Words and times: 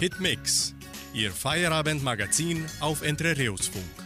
Hitmix, 0.00 0.74
Ihr 1.12 1.30
Feierabendmagazin 1.30 2.64
auf 2.80 3.02
Entre 3.02 3.36
Funk. 3.36 3.99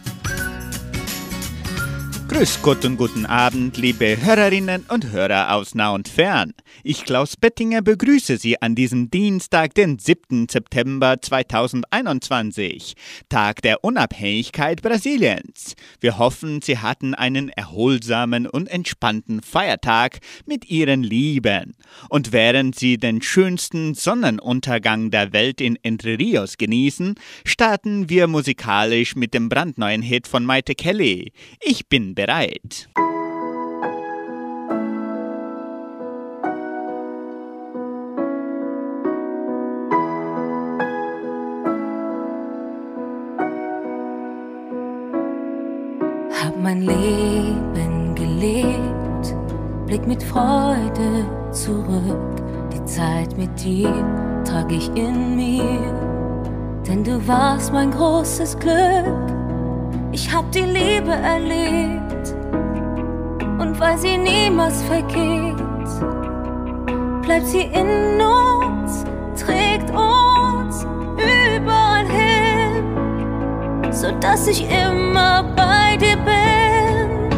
Grüß 2.35 2.61
Gott 2.61 2.83
und 2.83 2.97
guten 2.97 3.25
Abend, 3.25 3.77
liebe 3.77 4.17
Hörerinnen 4.21 4.83
und 4.89 5.13
Hörer 5.13 5.53
aus 5.53 5.73
nah 5.73 5.93
und 5.93 6.09
fern. 6.09 6.53
Ich, 6.83 7.05
Klaus 7.05 7.37
Bettinger, 7.37 7.81
begrüße 7.81 8.37
Sie 8.37 8.61
an 8.61 8.75
diesem 8.75 9.09
Dienstag, 9.09 9.73
den 9.73 9.97
7. 9.97 10.47
September 10.51 11.15
2021, 11.21 12.95
Tag 13.29 13.61
der 13.61 13.85
Unabhängigkeit 13.85 14.81
Brasiliens. 14.81 15.75
Wir 16.01 16.17
hoffen, 16.17 16.61
Sie 16.61 16.77
hatten 16.77 17.15
einen 17.15 17.47
erholsamen 17.47 18.47
und 18.47 18.67
entspannten 18.67 19.41
Feiertag 19.41 20.19
mit 20.45 20.69
Ihren 20.69 21.03
Lieben. 21.03 21.77
Und 22.09 22.33
während 22.33 22.77
Sie 22.77 22.97
den 22.97 23.21
schönsten 23.21 23.93
Sonnenuntergang 23.93 25.09
der 25.09 25.31
Welt 25.31 25.61
in 25.61 25.79
Entre 25.83 26.19
Rios 26.19 26.57
genießen, 26.57 27.15
starten 27.45 28.09
wir 28.09 28.27
musikalisch 28.27 29.15
mit 29.15 29.33
dem 29.33 29.47
brandneuen 29.47 30.01
Hit 30.01 30.27
von 30.27 30.43
Maite 30.43 30.75
Kelly. 30.75 31.31
Ich 31.61 31.87
bin 31.87 32.13
bereit. 32.13 32.24
Hab 46.31 46.59
mein 46.61 46.81
Leben 46.81 48.15
gelebt, 48.15 49.35
blick 49.85 50.07
mit 50.07 50.23
Freude 50.23 51.25
zurück. 51.51 52.41
Die 52.73 52.83
Zeit 52.85 53.37
mit 53.37 53.63
dir 53.63 53.93
trag 54.45 54.71
ich 54.71 54.87
in 54.95 55.35
mir, 55.35 56.81
denn 56.87 57.03
du 57.03 57.27
warst 57.27 57.71
mein 57.71 57.91
großes 57.91 58.57
Glück. 58.57 59.44
Ich 60.15 60.33
hab 60.33 60.49
die 60.53 60.61
Liebe 60.61 61.11
erlebt 61.11 62.33
und 63.59 63.77
weil 63.77 63.97
sie 63.97 64.17
niemals 64.17 64.81
vergeht, 64.83 65.57
bleibt 67.21 67.45
sie 67.47 67.63
in 67.63 68.21
uns, 68.21 69.03
trägt 69.37 69.89
uns 69.89 70.87
überall 71.17 72.07
hin, 72.07 73.91
so 73.91 74.09
dass 74.21 74.47
ich 74.47 74.63
immer 74.63 75.43
bei 75.53 75.97
dir 75.97 76.15
bin. 76.15 77.29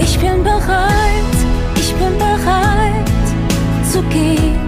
Ich 0.00 0.18
bin 0.18 0.42
bereit, 0.42 1.38
ich 1.76 1.94
bin 1.94 2.18
bereit 2.18 3.86
zu 3.88 4.02
gehen, 4.02 4.58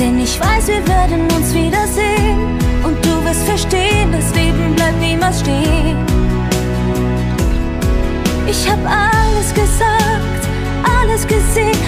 denn 0.00 0.18
ich 0.18 0.40
weiß, 0.40 0.66
wir 0.66 0.88
werden 0.88 1.22
uns 1.36 1.54
wiedersehen 1.54 2.49
wirst 3.30 3.46
verstehen, 3.46 4.10
das 4.10 4.34
Leben 4.34 4.74
bleibt 4.74 5.00
niemals 5.00 5.40
stehen. 5.40 5.96
Ich 8.48 8.68
hab 8.68 8.78
alles 8.84 9.54
gesagt, 9.54 10.42
alles 10.82 11.26
gesehen, 11.26 11.78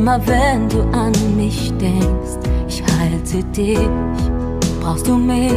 immer 0.00 0.18
wenn 0.26 0.66
du 0.70 0.80
an 0.96 1.12
mich 1.36 1.70
denkst. 1.76 2.38
Ich 2.66 2.82
halte 2.98 3.44
dich, 3.52 3.78
brauchst 4.80 5.06
du 5.06 5.16
mich, 5.16 5.52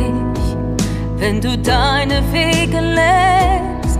wenn 1.15 1.39
du 1.39 1.57
deine 1.57 2.21
Wege 2.33 2.81
lässt. 2.81 3.99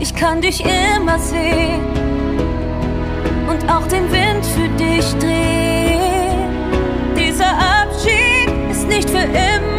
Ich 0.00 0.12
kann 0.12 0.40
dich 0.40 0.64
immer 0.64 1.16
sehen 1.20 1.80
und 3.48 3.70
auch 3.70 3.86
den 3.86 4.10
Wind 4.10 4.44
für 4.56 4.68
dich 4.84 5.06
drehen. 5.20 6.50
Dieser 7.16 7.52
Abschied 7.80 8.50
ist 8.72 8.88
nicht 8.88 9.08
für 9.08 9.18
immer, 9.22 9.73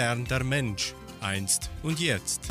Wie 0.00 0.04
lernt 0.04 0.30
der 0.30 0.44
Mensch 0.44 0.94
einst 1.20 1.68
und 1.82 2.00
jetzt? 2.00 2.48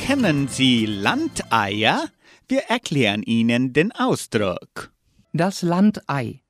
Kennen 0.00 0.48
Sie 0.48 0.86
Landeier? 0.86 2.08
Wir 2.48 2.62
erklären 2.70 3.22
Ihnen 3.22 3.74
den 3.74 3.92
Ausdruck. 3.92 4.90
Das 5.34 5.60
Landei. 5.60 6.40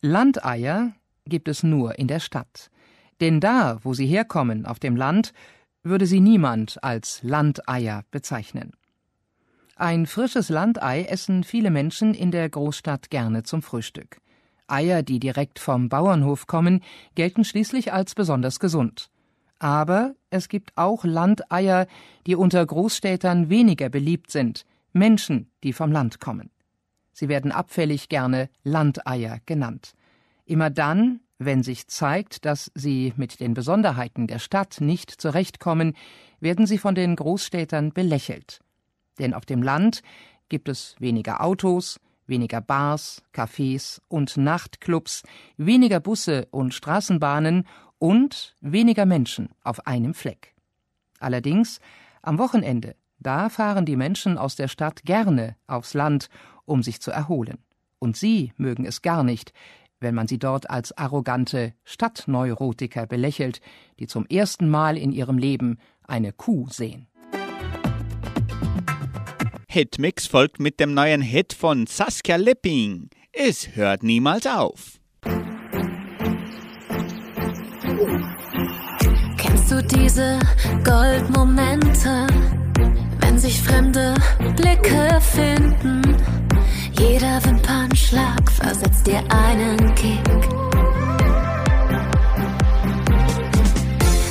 Landeier 0.00 0.94
gibt 1.26 1.48
es 1.48 1.62
nur 1.62 1.98
in 1.98 2.08
der 2.08 2.20
Stadt. 2.20 2.70
Denn 3.20 3.38
da, 3.38 3.80
wo 3.82 3.92
sie 3.92 4.06
herkommen, 4.06 4.64
auf 4.64 4.78
dem 4.78 4.96
Land, 4.96 5.34
würde 5.82 6.06
sie 6.06 6.20
niemand 6.20 6.82
als 6.82 7.22
Landeier 7.22 8.04
bezeichnen. 8.10 8.72
Ein 9.76 10.06
frisches 10.06 10.48
Landei 10.48 11.04
essen 11.04 11.44
viele 11.44 11.70
Menschen 11.70 12.14
in 12.14 12.30
der 12.30 12.48
Großstadt 12.48 13.10
gerne 13.10 13.42
zum 13.42 13.60
Frühstück. 13.60 14.22
Eier, 14.68 15.02
die 15.02 15.18
direkt 15.18 15.58
vom 15.58 15.88
Bauernhof 15.88 16.46
kommen, 16.46 16.82
gelten 17.14 17.44
schließlich 17.44 17.92
als 17.92 18.14
besonders 18.14 18.60
gesund. 18.60 19.10
Aber 19.58 20.14
es 20.30 20.48
gibt 20.48 20.72
auch 20.76 21.04
Landeier, 21.04 21.86
die 22.26 22.36
unter 22.36 22.64
Großstädtern 22.64 23.50
weniger 23.50 23.88
beliebt 23.88 24.30
sind, 24.30 24.64
Menschen, 24.92 25.50
die 25.64 25.72
vom 25.72 25.90
Land 25.90 26.20
kommen. 26.20 26.50
Sie 27.12 27.28
werden 27.28 27.50
abfällig 27.50 28.08
gerne 28.08 28.48
Landeier 28.62 29.40
genannt. 29.44 29.94
Immer 30.44 30.70
dann, 30.70 31.20
wenn 31.38 31.62
sich 31.62 31.88
zeigt, 31.88 32.44
dass 32.44 32.70
sie 32.74 33.12
mit 33.16 33.40
den 33.40 33.54
Besonderheiten 33.54 34.26
der 34.26 34.38
Stadt 34.38 34.80
nicht 34.80 35.10
zurechtkommen, 35.10 35.94
werden 36.40 36.66
sie 36.66 36.78
von 36.78 36.94
den 36.94 37.16
Großstädtern 37.16 37.92
belächelt. 37.92 38.60
Denn 39.18 39.34
auf 39.34 39.44
dem 39.44 39.62
Land 39.62 40.02
gibt 40.48 40.68
es 40.68 40.94
weniger 41.00 41.42
Autos, 41.42 42.00
weniger 42.28 42.60
Bars, 42.60 43.22
Cafés 43.34 44.00
und 44.08 44.36
Nachtclubs, 44.36 45.22
weniger 45.56 46.00
Busse 46.00 46.46
und 46.50 46.74
Straßenbahnen 46.74 47.66
und 47.98 48.56
weniger 48.60 49.06
Menschen 49.06 49.50
auf 49.62 49.86
einem 49.86 50.14
Fleck. 50.14 50.54
Allerdings, 51.18 51.80
am 52.22 52.38
Wochenende, 52.38 52.94
da 53.18 53.48
fahren 53.48 53.84
die 53.84 53.96
Menschen 53.96 54.38
aus 54.38 54.54
der 54.54 54.68
Stadt 54.68 55.02
gerne 55.04 55.56
aufs 55.66 55.94
Land, 55.94 56.28
um 56.64 56.82
sich 56.82 57.00
zu 57.00 57.10
erholen. 57.10 57.58
Und 57.98 58.16
sie 58.16 58.52
mögen 58.56 58.84
es 58.84 59.02
gar 59.02 59.24
nicht, 59.24 59.52
wenn 60.00 60.14
man 60.14 60.28
sie 60.28 60.38
dort 60.38 60.70
als 60.70 60.96
arrogante 60.96 61.74
Stadtneurotiker 61.84 63.06
belächelt, 63.06 63.60
die 63.98 64.06
zum 64.06 64.26
ersten 64.26 64.68
Mal 64.68 64.96
in 64.96 65.10
ihrem 65.10 65.38
Leben 65.38 65.78
eine 66.04 66.32
Kuh 66.32 66.68
sehen. 66.68 67.08
Hitmix 69.70 70.26
folgt 70.26 70.60
mit 70.60 70.80
dem 70.80 70.94
neuen 70.94 71.20
Hit 71.20 71.52
von 71.52 71.86
Saskia 71.86 72.36
Lipping. 72.36 73.10
Es 73.32 73.76
hört 73.76 74.02
niemals 74.02 74.46
auf. 74.46 74.98
Kennst 79.36 79.70
du 79.70 79.82
diese 79.82 80.38
Goldmomente, 80.82 82.26
wenn 83.20 83.38
sich 83.38 83.60
fremde 83.60 84.14
Blicke 84.56 85.20
finden? 85.20 86.16
Jeder 86.98 87.44
Wimpernschlag 87.44 88.50
versetzt 88.50 89.06
dir 89.06 89.22
einen 89.30 89.94
Kick. 89.94 90.18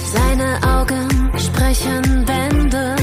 Seine 0.04 0.60
Augen 0.68 1.32
sprechen 1.38 2.26
Bände 2.26 2.96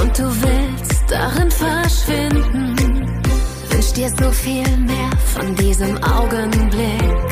und 0.00 0.16
du 0.16 0.24
willst 0.40 0.81
darin 1.12 1.50
verschwinden. 1.50 3.22
Wünsch 3.70 3.92
dir 3.92 4.10
so 4.18 4.30
viel 4.30 4.68
mehr 4.78 5.10
von 5.34 5.54
diesem 5.56 6.02
Augenblick. 6.02 7.30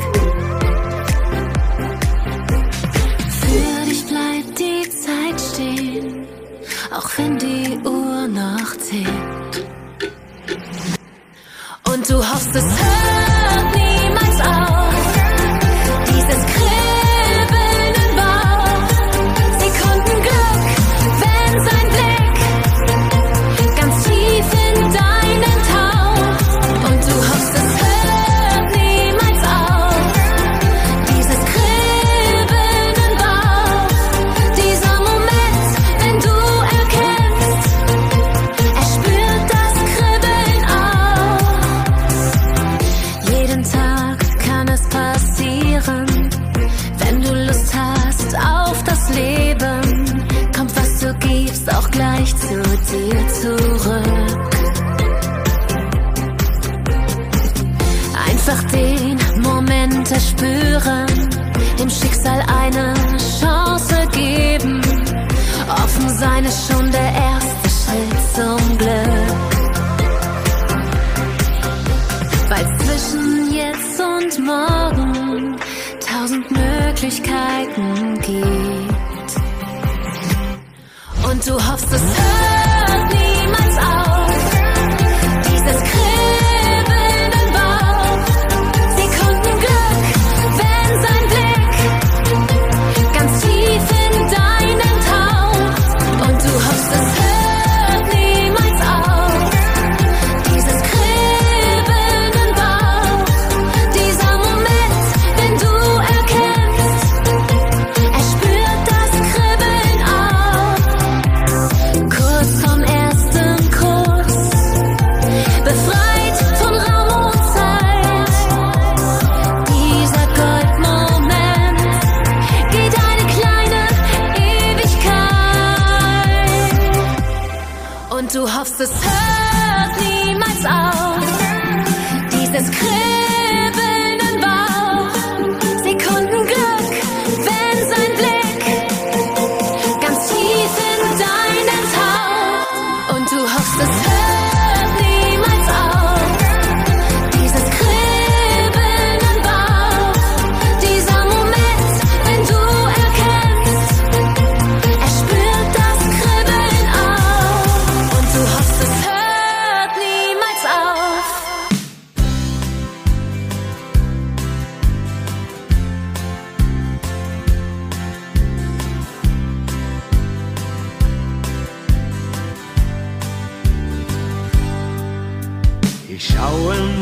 Für 3.41 3.85
dich 3.89 4.07
bleibt 4.07 4.59
die 4.59 4.83
Zeit 4.91 5.41
stehen, 5.53 6.27
auch 6.95 7.09
wenn 7.17 7.39
die 7.39 7.79
Uhr 7.85 8.29
noch 8.29 8.77
zählt. 8.77 9.55
Und 11.91 12.09
du 12.09 12.17
hoffst, 12.17 12.55
es 12.55 12.65
hört 12.65 13.20
Einfach 58.81 59.35
den 59.35 59.43
Moment 59.43 60.11
erspüren, 60.11 61.07
dem 61.79 61.91
Schicksal 61.91 62.43
eine 62.63 62.95
Chance 63.41 64.07
geben. 64.13 64.81
Offen 65.69 66.09
sein 66.19 66.45
ist 66.45 66.71
schon 66.71 66.91
der 66.91 67.13
erste 67.13 67.69
Schritt 67.69 68.17
zum 68.35 68.79
Glück. 68.79 69.37
Weil 72.49 72.79
zwischen 72.79 73.53
jetzt 73.53 74.01
und 74.01 74.47
morgen 74.47 75.57
tausend 76.01 76.51
Möglichkeiten 76.51 78.15
gibt. 78.21 79.31
Und 81.31 81.47
du 81.47 81.55
hoffst, 81.55 81.93
es 81.93 82.03
hört 82.03 83.09
niemals 83.09 83.20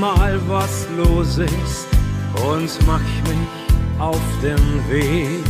mal, 0.01 0.39
was 0.47 0.87
los 0.97 1.39
ist 1.39 1.89
und 2.47 2.71
mach 2.87 3.01
mich 3.29 3.99
auf 3.99 4.21
den 4.43 4.59
Weg. 4.89 5.45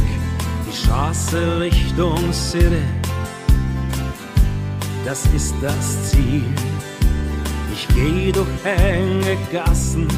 Die 0.67 0.76
Straße 0.76 1.61
Richtung 1.61 2.33
City, 2.33 2.83
das 5.05 5.25
ist 5.35 5.55
das 5.61 6.11
Ziel. 6.11 6.45
Ich 7.73 7.87
geh 7.95 8.33
durch 8.33 8.49
enge 8.64 9.37
Gassen, 9.52 10.09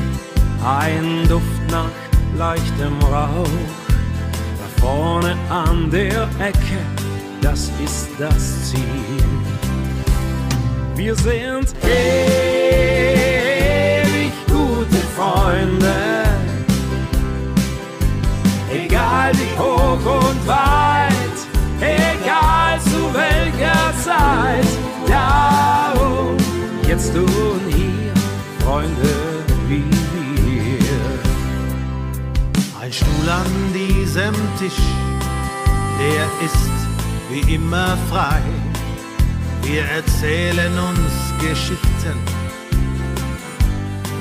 ein 0.64 1.28
Duft 1.28 1.44
nach 1.70 1.90
leichtem 2.36 2.98
Rauch. 3.02 3.48
Da 4.58 4.80
vorne 4.80 5.36
an 5.48 5.90
der 5.90 6.28
Ecke, 6.40 6.80
das 7.40 7.70
ist 7.84 8.08
das 8.18 8.70
Ziel. 8.70 9.24
Wir 10.94 11.14
sind 11.14 11.74
gute 11.80 12.59
Freunde. 15.50 16.24
Egal 18.72 19.32
wie 19.34 19.58
hoch 19.58 20.04
und 20.28 20.46
weit, 20.46 21.38
egal 21.80 22.80
zu 22.80 23.12
welcher 23.12 23.92
Zeit, 23.98 24.66
darum 25.08 26.36
oh, 26.36 26.88
jetzt 26.88 27.16
und 27.16 27.66
hier, 27.66 28.14
Freunde 28.64 29.14
wie 29.66 29.90
wir. 30.14 30.86
Ein 32.80 32.92
Stuhl 32.92 33.28
an 33.28 33.72
diesem 33.74 34.34
Tisch, 34.56 34.84
der 35.98 36.26
ist 36.46 36.76
wie 37.28 37.54
immer 37.54 37.98
frei. 38.08 38.42
Wir 39.62 39.82
erzählen 39.82 40.72
uns 40.78 41.12
Geschichten 41.40 42.39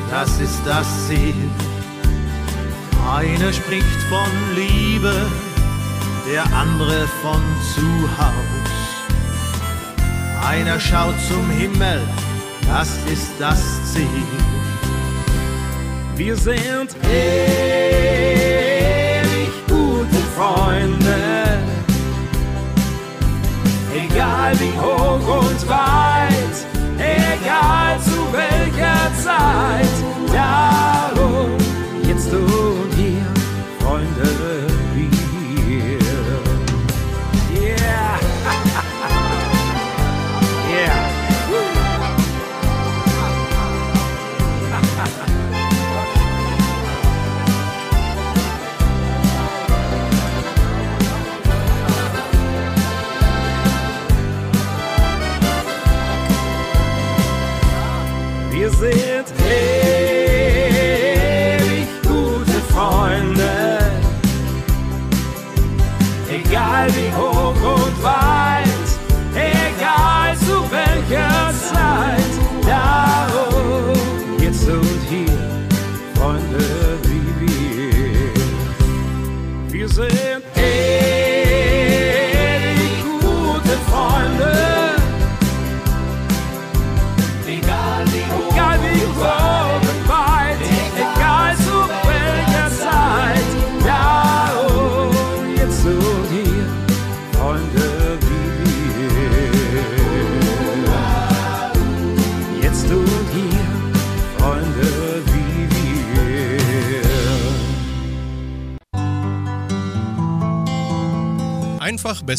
das 0.09 0.39
ist 0.39 0.61
das 0.65 1.07
Ziel. 1.07 1.35
Einer 3.07 3.53
spricht 3.53 4.01
von 4.09 4.29
Liebe, 4.55 5.13
der 6.31 6.43
andere 6.53 7.07
von 7.21 7.41
Zuhaus. 7.73 8.33
Einer 10.47 10.79
schaut 10.79 11.15
zum 11.27 11.49
Himmel, 11.51 12.01
das 12.67 12.89
ist 13.11 13.31
das 13.39 13.61
Ziel. 13.93 14.25
Wir 16.15 16.35
sind 16.35 16.95
ewig 17.11 18.29
gute 19.67 20.21
Freunde, 20.35 21.59
egal 23.95 24.59
wie 24.59 24.77
hoch 24.79 25.39
und 25.39 25.69
weit, 25.69 26.65
egal 26.97 27.99
zu 28.01 28.08
welcher 29.39 30.25
Zeit. 30.31 30.98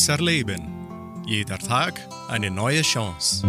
Besser 0.01 0.25
leben. 0.25 0.63
Jeder 1.27 1.59
Tag 1.59 2.01
eine 2.31 2.51
neue 2.51 2.81
Chance. 2.81 3.47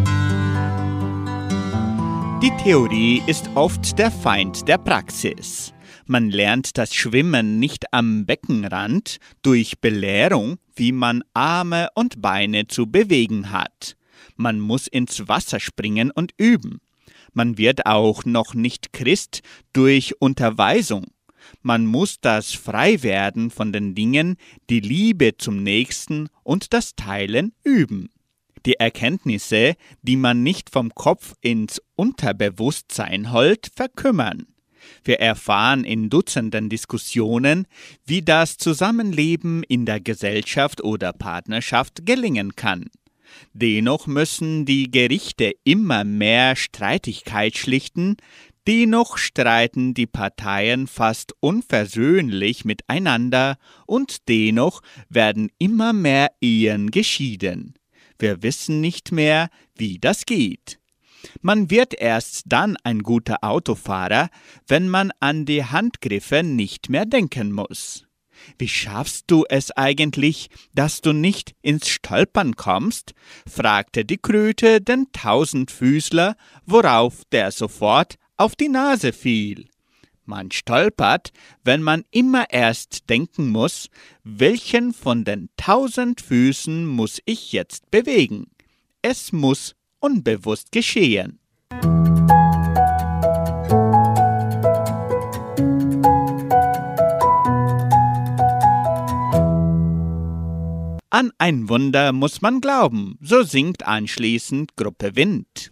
Die 2.44 2.52
Theorie 2.62 3.24
ist 3.26 3.50
oft 3.56 3.98
der 3.98 4.12
Feind 4.12 4.68
der 4.68 4.78
Praxis. 4.78 5.74
Man 6.08 6.30
lernt 6.30 6.78
das 6.78 6.94
Schwimmen 6.94 7.60
nicht 7.60 7.94
am 7.94 8.26
Beckenrand 8.26 9.20
durch 9.44 9.80
Belehrung, 9.80 10.58
wie 10.76 10.92
man 10.92 11.24
Arme 11.34 11.88
und 11.96 12.22
Beine 12.22 12.68
zu 12.68 12.86
bewegen 12.86 13.52
hat. 13.52 13.96
Man 14.36 14.60
muss 14.60 14.88
ins 14.88 15.30
Wasser 15.30 15.62
springen 15.62 16.12
und 16.12 16.34
üben. 16.38 16.82
Man 17.32 17.58
wird 17.58 17.86
auch 17.86 18.26
noch 18.26 18.56
nicht 18.56 18.92
Christ 18.92 19.40
durch 19.72 20.20
Unterweisung. 20.20 21.06
Man 21.62 21.86
muss 21.86 22.20
das 22.20 22.54
Freiwerden 22.54 23.52
von 23.52 23.72
den 23.72 23.94
Dingen, 23.94 24.38
die 24.70 24.80
Liebe 24.80 25.38
zum 25.38 25.62
Nächsten 25.62 26.30
und 26.44 26.74
das 26.74 26.96
Teilen 26.96 27.54
üben. 27.64 28.10
Die 28.66 28.76
Erkenntnisse, 28.76 29.76
die 30.02 30.16
man 30.16 30.44
nicht 30.44 30.70
vom 30.70 30.94
Kopf 30.94 31.34
ins 31.42 31.82
Unterbewusstsein 31.96 33.32
holt, 33.32 33.72
verkümmern. 33.76 34.48
Wir 35.04 35.20
erfahren 35.20 35.84
in 35.84 36.10
Dutzenden 36.10 36.70
Diskussionen, 36.70 37.68
wie 38.06 38.22
das 38.22 38.58
Zusammenleben 38.58 39.64
in 39.64 39.86
der 39.86 40.00
Gesellschaft 40.00 40.84
oder 40.84 41.14
Partnerschaft 41.14 42.06
gelingen 42.06 42.56
kann. 42.56 42.90
Dennoch 43.54 44.08
müssen 44.08 44.66
die 44.66 44.92
Gerichte 44.92 45.54
immer 45.64 46.04
mehr 46.04 46.56
Streitigkeit 46.56 47.58
schlichten, 47.58 48.18
dennoch 48.68 49.18
streiten 49.18 49.94
die 49.94 50.08
Parteien 50.08 50.88
fast 50.88 51.34
unversöhnlich 51.40 52.66
miteinander 52.66 53.58
und 53.86 54.28
dennoch 54.28 54.82
werden 55.10 55.50
immer 55.58 55.94
mehr 55.94 56.32
Ehen 56.42 56.92
geschieden. 56.92 57.76
Wir 58.20 58.44
wissen 58.44 58.82
nicht 58.82 59.12
mehr, 59.12 59.50
wie 59.76 59.98
das 60.00 60.26
geht. 60.26 60.80
Man 61.42 61.70
wird 61.70 61.94
erst 61.94 62.44
dann 62.48 62.78
ein 62.84 63.00
guter 63.04 63.44
Autofahrer, 63.44 64.30
wenn 64.68 64.90
man 64.90 65.12
an 65.20 65.46
die 65.46 65.64
Handgriffe 65.64 66.44
nicht 66.44 66.90
mehr 66.90 67.06
denken 67.06 67.52
muss. 67.52 68.06
Wie 68.58 68.68
schaffst 68.68 69.26
du 69.28 69.46
es 69.50 69.72
eigentlich, 69.72 70.50
dass 70.74 71.02
du 71.02 71.14
nicht 71.14 71.56
ins 71.62 71.88
Stolpern 71.88 72.56
kommst? 72.56 73.14
fragte 73.48 74.06
die 74.06 74.18
Kröte 74.18 74.82
den 74.82 75.12
Tausendfüßler, 75.12 76.36
worauf 76.66 77.24
der 77.32 77.52
sofort 77.52 78.16
auf 78.42 78.56
die 78.56 78.70
Nase 78.70 79.14
fiel. 79.14 79.68
Man 80.26 80.50
stolpert, 80.50 81.32
wenn 81.64 81.84
man 81.84 82.06
immer 82.10 82.46
erst 82.50 83.08
denken 83.08 83.50
muss, 83.50 83.90
welchen 84.24 84.94
von 84.94 85.24
den 85.26 85.50
tausend 85.58 86.22
Füßen 86.22 86.88
muss 86.88 87.20
ich 87.26 87.52
jetzt 87.52 87.92
bewegen. 87.92 88.48
Es 89.04 89.32
muss 89.32 89.76
unbewusst 90.00 90.72
geschehen. 90.72 91.40
An 101.12 101.32
ein 101.38 101.70
Wunder 101.70 102.12
muss 102.12 102.42
man 102.42 102.60
glauben, 102.60 103.20
so 103.22 103.44
singt 103.44 103.86
anschließend 103.86 104.76
Gruppe 104.76 105.16
Wind. 105.16 105.72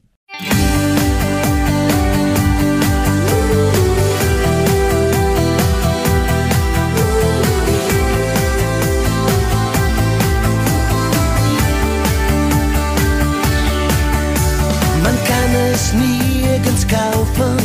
Man 15.09 15.17
kann 15.25 15.55
es 15.73 15.91
nirgends 15.91 16.87
kaufen, 16.87 17.57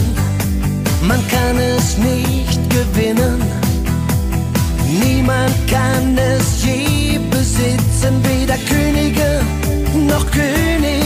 man 1.03 1.21
kann 1.29 1.59
es 1.59 1.99
nicht 1.99 2.59
gewinnen. 2.71 3.43
Niemand 4.89 5.55
kann 5.71 6.17
es 6.17 6.65
je 6.65 7.19
besitzen, 7.19 8.15
weder 8.25 8.57
Könige 8.67 9.43
noch 10.09 10.25
Königinnen. 10.31 11.04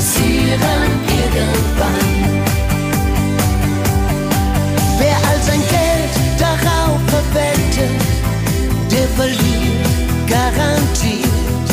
Passieren 0.00 0.90
irgendwann. 1.22 2.10
Wer 4.98 5.16
all 5.28 5.40
sein 5.42 5.62
Geld 5.76 6.14
darauf 6.38 6.98
verwettet, 7.14 8.00
der 8.90 9.06
verliert 9.18 9.86
garantiert. 10.26 11.68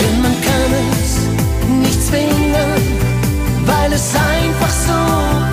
Denn 0.00 0.16
man 0.20 0.34
kann 0.48 0.70
es 1.00 1.12
nicht 1.84 2.02
zwingen, 2.08 2.80
weil 3.66 3.92
es 3.92 4.08
einfach 4.16 4.74
so 4.88 5.00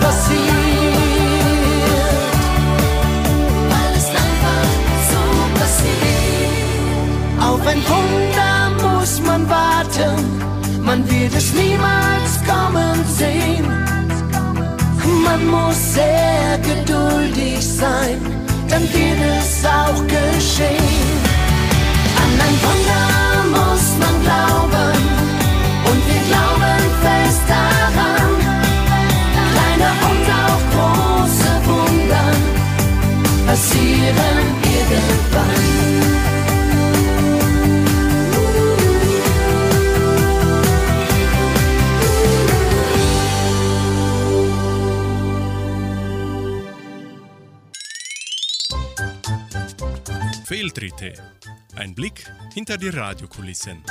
passiert. 0.04 0.42
Weil 3.72 3.92
es 4.00 4.08
einfach 4.24 4.66
so 5.12 5.22
passiert. 5.60 6.58
Auf 7.48 7.64
ein 7.64 7.80
Wunder 7.92 8.56
muss 8.82 9.22
man 9.24 9.48
warten, 9.48 10.25
wird 11.26 11.42
es 11.42 11.52
niemals 11.54 12.32
kommen 12.46 13.04
sehen. 13.18 13.66
Man 15.24 15.46
muss 15.48 15.94
sehr 15.94 16.58
geduldig 16.58 17.58
sein, 17.60 18.18
dann 18.68 18.82
wird 18.82 19.20
es 19.40 19.64
auch 19.64 20.00
geschehen. 20.06 21.10
An 22.22 22.32
ein 22.46 22.56
Wunder 22.64 23.08
muss 23.58 23.86
man 24.02 24.14
glauben 24.26 24.98
und 25.88 26.00
wir 26.08 26.22
glauben 26.30 26.82
fest 27.02 27.44
daran. 27.48 28.32
Kleine 29.52 29.90
und 30.08 30.26
auch 30.44 30.62
große 30.74 31.52
Wunder 31.66 32.26
passieren 33.46 34.38
irgendwann. 34.62 35.75
Fehltritte. 50.66 51.12
Ein 51.76 51.94
Blick 51.94 52.24
hinter 52.52 52.76
die 52.76 52.88
Radiokulissen. 52.88 53.84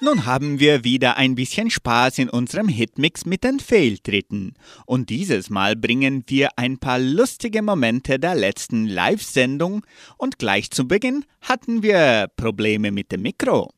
Nun 0.00 0.26
haben 0.26 0.58
wir 0.58 0.82
wieder 0.82 1.16
ein 1.16 1.36
bisschen 1.36 1.70
Spaß 1.70 2.18
in 2.18 2.28
unserem 2.28 2.66
Hitmix 2.66 3.26
mit 3.26 3.44
den 3.44 3.60
Fehltritten. 3.60 4.54
Und 4.84 5.08
dieses 5.08 5.50
Mal 5.50 5.76
bringen 5.76 6.24
wir 6.26 6.48
ein 6.56 6.78
paar 6.78 6.98
lustige 6.98 7.62
Momente 7.62 8.18
der 8.18 8.34
letzten 8.34 8.88
Live-Sendung 8.88 9.86
und 10.16 10.40
gleich 10.40 10.72
zu 10.72 10.88
Beginn 10.88 11.24
hatten 11.42 11.84
wir 11.84 12.28
Probleme 12.36 12.90
mit 12.90 13.12
dem 13.12 13.22
Mikro. 13.22 13.70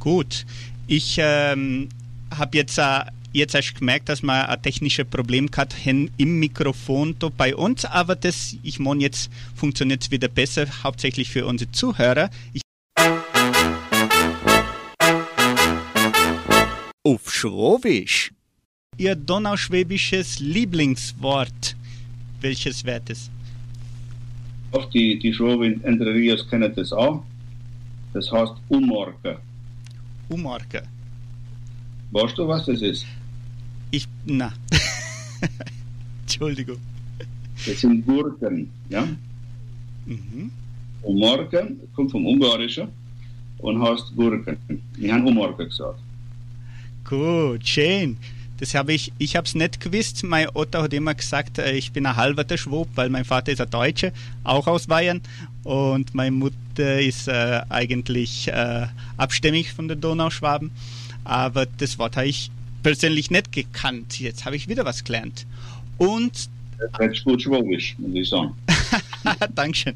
Gut, 0.00 0.44
ich 0.88 1.18
ähm, 1.20 1.88
habe 2.36 2.56
jetzt, 2.56 2.78
äh, 2.78 3.04
jetzt 3.32 3.54
erst 3.54 3.78
gemerkt, 3.78 4.08
dass 4.08 4.22
wir 4.22 4.48
ein 4.48 4.62
technisches 4.62 5.06
Problem 5.06 5.50
gehabt 5.50 5.74
haben 5.84 6.10
im 6.16 6.38
Mikrofon 6.38 7.14
da 7.18 7.28
bei 7.28 7.54
uns, 7.54 7.84
aber 7.84 8.16
das, 8.16 8.56
ich 8.62 8.78
meine, 8.78 9.02
jetzt 9.02 9.30
funktioniert 9.54 10.02
es 10.02 10.10
wieder 10.10 10.28
besser, 10.28 10.66
hauptsächlich 10.82 11.30
für 11.30 11.46
unsere 11.46 11.70
Zuhörer. 11.72 12.30
Ich 12.52 12.62
Auf 17.04 17.32
Schrowisch. 17.32 18.32
Ihr 18.96 19.14
donauschwäbisches 19.14 20.40
Lieblingswort, 20.40 21.76
welches 22.40 22.84
wäre 22.84 23.00
das? 23.04 23.30
Auch 24.72 24.90
die, 24.90 25.18
die 25.18 25.32
Schwaben 25.32 25.82
Entre 25.84 26.12
Rios 26.12 26.48
kennen 26.48 26.72
das 26.74 26.92
auch. 26.92 27.22
Das 28.12 28.30
heißt 28.32 28.54
Umorken. 28.68 29.36
Umorke. 30.28 30.82
Weißt 32.10 32.36
du, 32.36 32.48
was 32.48 32.66
das 32.66 32.82
ist? 32.82 33.06
Ich, 33.90 34.06
na. 34.26 34.52
Entschuldigung. 36.22 36.78
Das 37.66 37.80
sind 37.80 38.04
Gurken. 38.04 38.70
Ja? 38.88 39.08
Mhm. 40.06 40.50
Umorken 41.02 41.80
kommt 41.94 42.10
vom 42.10 42.26
Ungarischen 42.26 42.88
und 43.58 43.82
heißt 43.82 44.14
Gurken. 44.14 44.56
Wir 44.96 45.14
haben 45.14 45.26
Umorken 45.26 45.68
gesagt. 45.68 46.00
Gut, 47.04 47.66
schön. 47.66 48.16
Das 48.58 48.74
habe 48.74 48.92
ich, 48.92 49.12
ich 49.18 49.36
habe 49.36 49.46
es 49.46 49.54
nicht 49.54 49.80
gewusst. 49.80 50.24
Mein 50.24 50.48
Otto 50.52 50.82
hat 50.82 50.92
immer 50.92 51.14
gesagt, 51.14 51.58
äh, 51.58 51.72
ich 51.72 51.92
bin 51.92 52.04
ein 52.06 52.16
halber 52.16 52.44
Schwab, 52.58 52.88
weil 52.96 53.08
mein 53.08 53.24
Vater 53.24 53.52
ist 53.52 53.60
ein 53.60 53.70
Deutscher, 53.70 54.10
auch 54.42 54.66
aus 54.66 54.88
Bayern. 54.88 55.22
Und 55.62 56.14
meine 56.14 56.32
Mutter 56.32 57.00
ist 57.00 57.28
äh, 57.28 57.62
eigentlich 57.68 58.48
äh, 58.48 58.86
abstämmig 59.16 59.72
von 59.72 59.86
den 59.86 60.00
Donauschwaben. 60.00 60.72
Aber 61.24 61.66
das 61.66 61.98
Wort 61.98 62.16
habe 62.16 62.26
ich 62.26 62.50
persönlich 62.82 63.30
nicht 63.30 63.52
gekannt. 63.52 64.18
Jetzt 64.20 64.44
habe 64.44 64.56
ich 64.56 64.68
wieder 64.68 64.84
was 64.84 65.04
gelernt. 65.04 65.46
Und, 65.98 66.48
Das 66.98 67.12
ist 67.12 67.24
gut 67.24 67.42
Schwabisch, 67.42 67.96
muss 67.98 68.14
ich 68.14 68.28
sagen. 68.28 68.54
Dankeschön. 69.54 69.94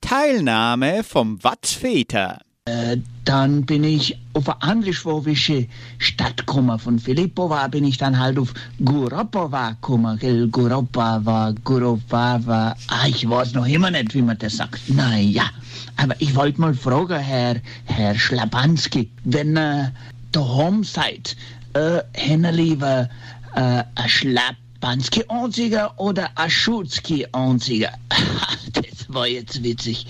Teilnahme 0.00 1.02
vom 1.02 1.42
Watzväter. 1.42 2.40
Äh, 2.66 2.96
dann 3.26 3.66
bin 3.66 3.84
ich 3.84 4.16
auf 4.32 4.48
eine 4.48 4.62
anglischwowische 4.62 5.66
Stadt 5.98 6.38
gekommen. 6.38 6.78
Von 6.78 6.98
Filipova 6.98 7.68
bin 7.68 7.84
ich 7.84 7.98
dann 7.98 8.18
halt 8.18 8.38
auf 8.38 8.54
Guropova 8.82 9.72
gekommen. 9.72 10.18
Gell? 10.18 10.48
Guropava, 10.48 11.52
Guropava. 11.62 12.74
Ah, 12.88 13.06
ich 13.06 13.28
weiß 13.28 13.52
noch 13.52 13.66
immer 13.66 13.90
nicht, 13.90 14.14
wie 14.14 14.22
man 14.22 14.38
das 14.38 14.56
sagt. 14.56 14.88
Naja, 14.88 15.50
aber 15.96 16.14
ich 16.20 16.34
wollte 16.34 16.60
mal 16.60 16.74
fragen, 16.74 17.18
Herr, 17.18 17.56
Herr 17.86 18.14
Schlabanski, 18.14 19.10
wenn 19.24 19.56
ihr 19.56 19.92
daheim 20.32 20.82
seid, 20.84 21.36
äh, 21.74 22.00
hätten 22.12 22.44
ihr 22.44 22.52
lieber 22.52 23.08
äh, 23.54 23.82
ein 23.94 24.08
Schlabanski-Anzieger 24.08 25.98
oder 25.98 26.28
ein 26.34 26.50
Schutzki-Anzieger? 26.50 27.92
das 28.72 29.06
war 29.08 29.26
jetzt 29.26 29.62
witzig. 29.62 30.06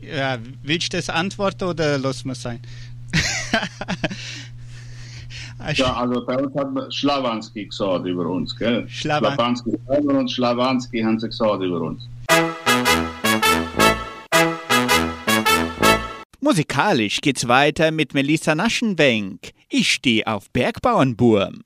Ja, 0.00 0.38
willst 0.62 0.92
du 0.92 0.98
das 0.98 1.08
antworten 1.10 1.64
oder 1.64 1.98
lassen 1.98 2.26
wir 2.26 2.32
es 2.32 2.42
sein? 2.42 2.60
Ja, 5.74 5.94
also 5.94 6.24
bei 6.24 6.36
uns 6.36 6.54
hat 6.54 6.72
man 6.72 6.92
Schlawanski 6.92 7.64
gesagt 7.64 8.06
über 8.06 8.26
uns, 8.26 8.54
gell? 8.56 8.86
Schlawan- 8.88 9.34
Schlawanski 9.34 9.70
selber 9.88 10.18
und 10.18 10.30
Schlawanski 10.30 11.00
haben 11.02 11.18
sie 11.18 11.28
gesagt 11.28 11.62
über 11.62 11.80
uns. 11.80 12.06
Musikalisch 16.46 17.22
geht's 17.22 17.48
weiter 17.48 17.90
mit 17.90 18.14
Melissa 18.14 18.54
Naschenwenk. 18.54 19.50
Ich 19.68 19.92
stehe 19.92 20.24
auf 20.28 20.48
Bergbauernburm. 20.52 21.64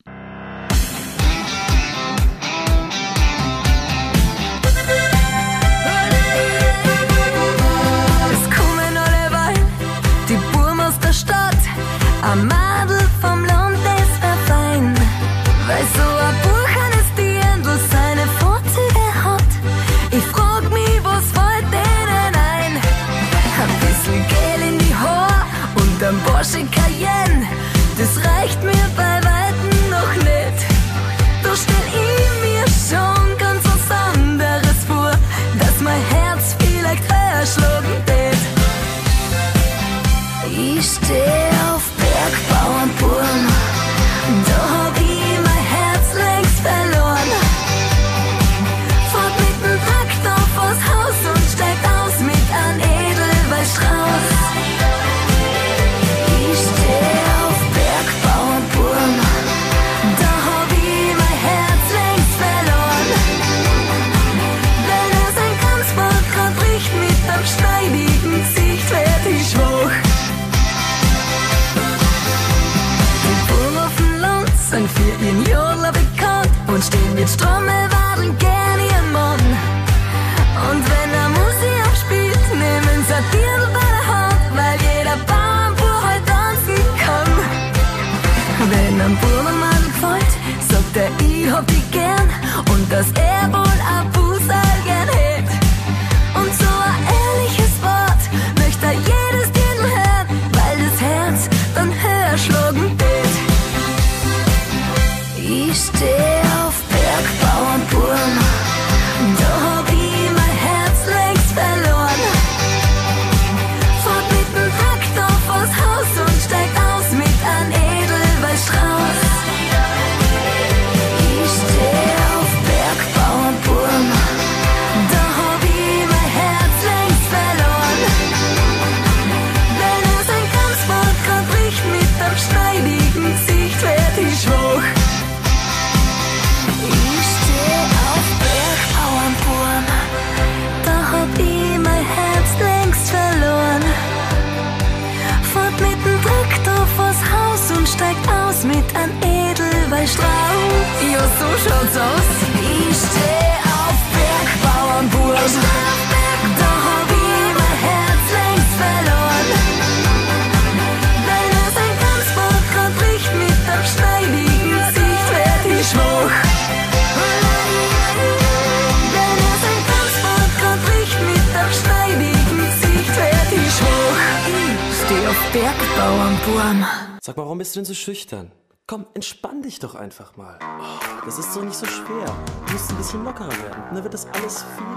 bist 177.71 177.77
du 177.77 177.81
denn 177.83 177.85
so 177.85 177.95
schüchtern? 177.95 178.51
Komm, 178.89 179.07
entspann 179.15 179.63
dich 179.63 179.79
doch 179.79 179.95
einfach 179.95 180.37
mal. 180.37 180.59
Oh, 180.61 181.25
das 181.25 181.39
ist 181.39 181.55
so 181.55 181.61
nicht 181.61 181.77
so 181.77 181.87
schwer. 181.87 182.27
Du 182.67 182.73
musst 182.73 182.91
ein 182.91 182.97
bisschen 182.97 183.23
lockerer 183.23 183.57
werden. 183.63 183.81
Dann 183.93 184.03
wird 184.03 184.13
das 184.13 184.27
alles 184.27 184.65
viel. 184.77 184.97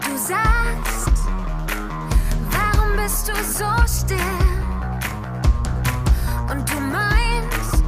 Du 0.00 0.16
sagst, 0.16 1.12
warum 2.50 2.96
bist 2.96 3.28
du 3.28 3.34
so 3.34 3.68
still? 3.86 4.16
Und 6.50 6.66
du 6.70 6.80
meinst, 6.80 7.84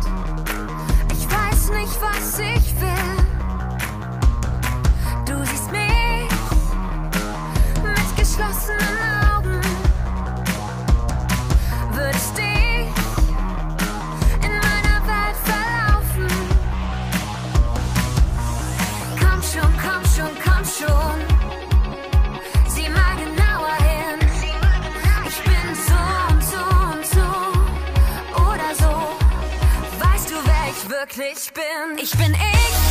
ich 1.11 1.25
weiß 1.31 1.71
nicht, 1.71 1.99
was 2.03 2.39
ich 2.39 2.79
will. 2.83 3.17
Du 5.25 5.43
siehst 5.47 5.73
mich 5.73 6.29
mit 7.83 8.17
geschlossenen 8.19 8.79
Augen. 8.79 9.10
wirklich 31.01 31.51
bin. 31.55 31.99
Ich 31.99 32.11
bin 32.13 32.35
ich. 32.35 32.90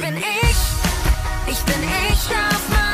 Bin 0.00 0.16
ich, 0.16 1.52
ich 1.52 1.60
bin 1.64 1.82
ich 1.82 2.30
auf 2.30 2.68
meine 2.68 2.87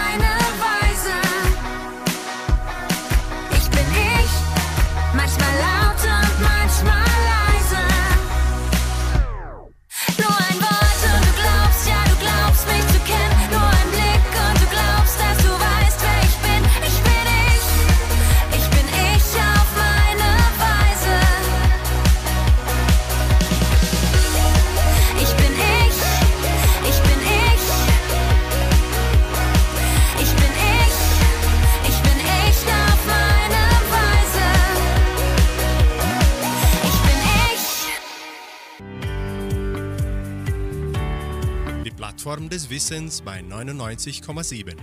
des 42.54 42.70
Wissens 42.70 43.20
bei 43.20 43.40
99,7. 43.40 44.76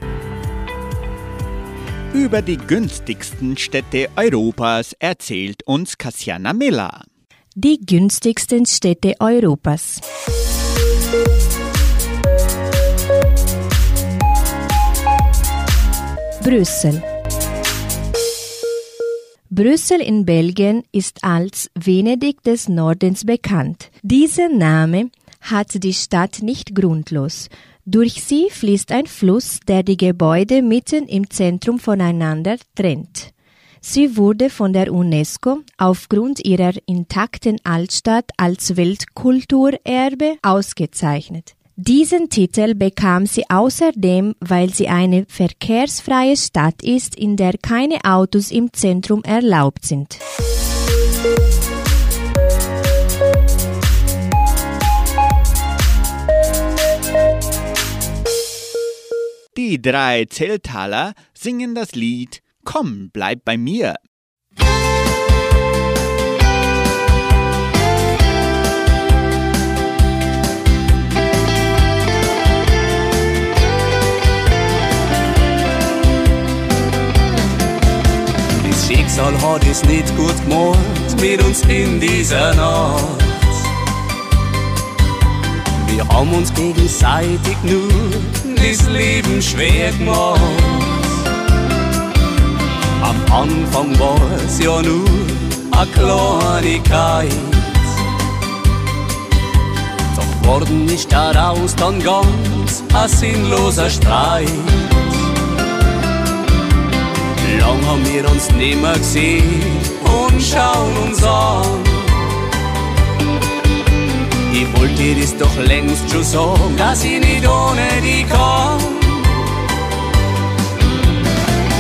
Über 2.14 2.42
die 2.42 2.58
günstigsten 2.58 3.56
Städte 3.56 4.10
Europas 4.18 4.94
erzählt 5.00 5.64
uns 5.66 5.98
Kassiana 5.98 6.52
Miller. 6.52 7.06
Die 7.56 7.80
günstigsten 7.80 8.66
Städte 8.66 9.16
Europas. 9.22 10.02
Brüssel. 16.44 17.02
Brüssel 19.50 20.02
in 20.02 20.26
Belgien 20.26 20.84
ist 20.92 21.24
als 21.24 21.70
Venedig 21.76 22.44
des 22.44 22.68
Nordens 22.68 23.26
bekannt. 23.26 23.92
Dieser 24.02 24.50
Name 24.50 25.10
hat 25.42 25.84
die 25.84 25.94
Stadt 25.94 26.42
nicht 26.42 26.76
grundlos. 26.76 27.50
Durch 27.86 28.24
sie 28.24 28.48
fließt 28.50 28.92
ein 28.92 29.08
Fluss, 29.08 29.60
der 29.68 29.84
die 29.84 29.98
Gebäude 29.98 30.62
mitten 30.62 31.08
im 31.08 31.30
Zentrum 31.30 31.80
voneinander 31.80 32.58
trennt. 32.76 33.34
Sie 33.82 34.16
wurde 34.16 34.52
von 34.52 34.74
der 34.74 34.94
UNESCO 34.94 35.62
aufgrund 35.78 36.46
ihrer 36.46 36.74
intakten 36.86 37.58
Altstadt 37.64 38.30
als 38.38 38.78
Weltkulturerbe 38.78 40.38
ausgezeichnet. 40.44 41.56
Diesen 41.76 42.30
Titel 42.30 42.76
bekam 42.76 43.26
sie 43.26 43.50
außerdem, 43.50 44.36
weil 44.40 44.70
sie 44.70 44.88
eine 44.88 45.26
verkehrsfreie 45.28 46.38
Stadt 46.38 46.84
ist, 46.84 47.16
in 47.16 47.38
der 47.38 47.54
keine 47.60 47.98
Autos 48.04 48.52
im 48.52 48.72
Zentrum 48.72 49.24
erlaubt 49.24 49.86
sind. 49.86 50.20
Drei 59.84 60.26
Zeltaler 60.26 61.14
singen 61.34 61.74
das 61.74 61.94
Lied 61.94 62.44
Komm, 62.64 63.10
bleib 63.12 63.44
bei 63.44 63.58
mir. 63.58 63.96
Das 78.64 78.88
Schicksal 78.88 79.34
hat 79.42 79.66
es 79.66 79.84
nicht 79.86 80.16
gut 80.16 80.36
gemacht 80.48 80.78
mit 81.20 81.44
uns 81.44 81.64
in 81.64 82.00
dieser 82.00 82.54
Nacht. 82.54 83.24
Wir 85.88 86.08
haben 86.08 86.32
uns 86.36 86.54
gegenseitig 86.54 87.58
nur 87.64 87.90
das 88.62 88.88
Leben 88.88 89.42
schwer 89.42 89.92
gemacht. 89.92 90.40
Am 93.02 93.18
Anfang 93.34 93.98
war 94.00 94.22
es 94.46 94.60
ja 94.60 94.82
nur 94.82 95.06
eine 95.72 95.92
Kleinigkeit. 95.92 97.34
Doch 100.16 100.48
worden 100.48 100.88
ist 100.88 101.12
daraus 101.12 101.76
dann 101.76 102.02
ganz 102.02 102.84
ein 102.94 103.10
sinnloser 103.10 103.90
Streit. 103.90 104.50
Lang 107.60 107.86
haben 107.86 108.06
wir 108.06 108.30
uns 108.30 108.52
nimmer 108.52 108.94
gesehen 108.94 109.62
und 110.04 110.42
schauen 110.42 110.98
uns 111.08 111.24
an. 111.24 112.01
Ich 114.54 114.68
wollte 114.78 115.16
das 115.16 115.38
doch 115.38 115.56
längst 115.66 116.12
schon 116.12 116.24
sagen, 116.24 116.76
dass 116.78 117.06
ich 117.06 117.20
nicht 117.20 117.48
ohne 117.48 117.88
dich 118.02 118.28
kann. 118.28 118.78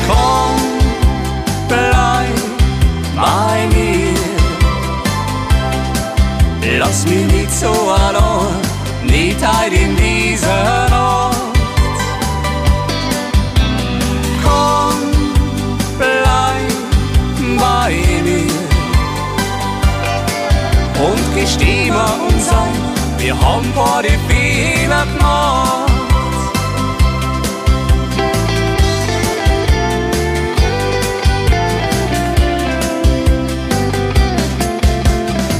Komm, 0.07 0.55
bleib 1.67 2.35
bei 3.15 3.67
mir. 3.75 4.21
Lass 6.79 7.05
mich 7.05 7.25
nicht 7.33 7.51
so 7.51 7.67
allein, 7.67 8.61
nicht 9.03 9.37
heute 9.45 9.75
in 9.75 9.95
dieser 9.97 10.89
Nacht. 10.89 11.37
Komm, 14.41 14.95
bleib 15.99 16.71
bei 17.59 17.93
mir 18.23 18.61
und 21.03 21.35
gesteh 21.35 21.91
mir 21.91 22.20
wir 23.21 23.39
haben 23.39 23.71
paar 23.73 24.01
die 24.01 24.17
Fehler 24.27 25.05
gemacht. 25.05 25.91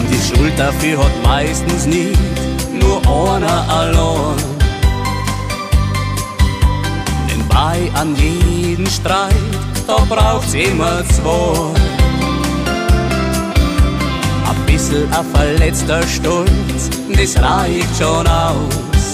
Die 0.10 0.36
Schuld 0.36 0.58
dafür 0.58 0.98
hat 1.04 1.24
meistens 1.24 1.86
nicht 1.86 2.20
nur 2.74 2.98
einer 3.02 3.70
allein. 3.70 4.38
Denn 7.30 7.48
bei 7.48 7.92
an 8.00 8.16
jeden 8.16 8.88
Streit, 8.88 9.36
da 9.86 9.98
braucht's 10.10 10.54
immer 10.54 11.04
zwei. 11.10 11.91
Bisschen 14.82 15.14
ein 15.14 15.26
verletzter 15.32 16.02
Stolz, 16.08 16.90
das 17.16 17.40
reicht 17.40 17.98
schon 18.00 18.26
aus. 18.26 19.14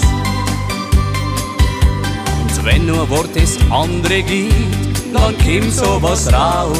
Und 2.40 2.64
wenn 2.64 2.86
nur 2.86 3.06
Wort 3.10 3.28
das 3.34 3.58
andere 3.70 4.22
gibt, 4.22 4.54
dann 5.12 5.36
kommt 5.36 5.74
sowas 5.74 6.32
raus. 6.32 6.78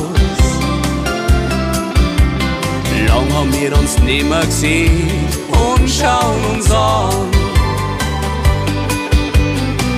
Lang 3.06 3.30
haben 3.34 3.52
wir 3.52 3.78
uns 3.78 3.98
nimmer 3.98 4.40
gesehen 4.40 5.10
und 5.50 5.86
schauen 5.90 6.56
uns 6.56 6.70
an. 6.70 7.28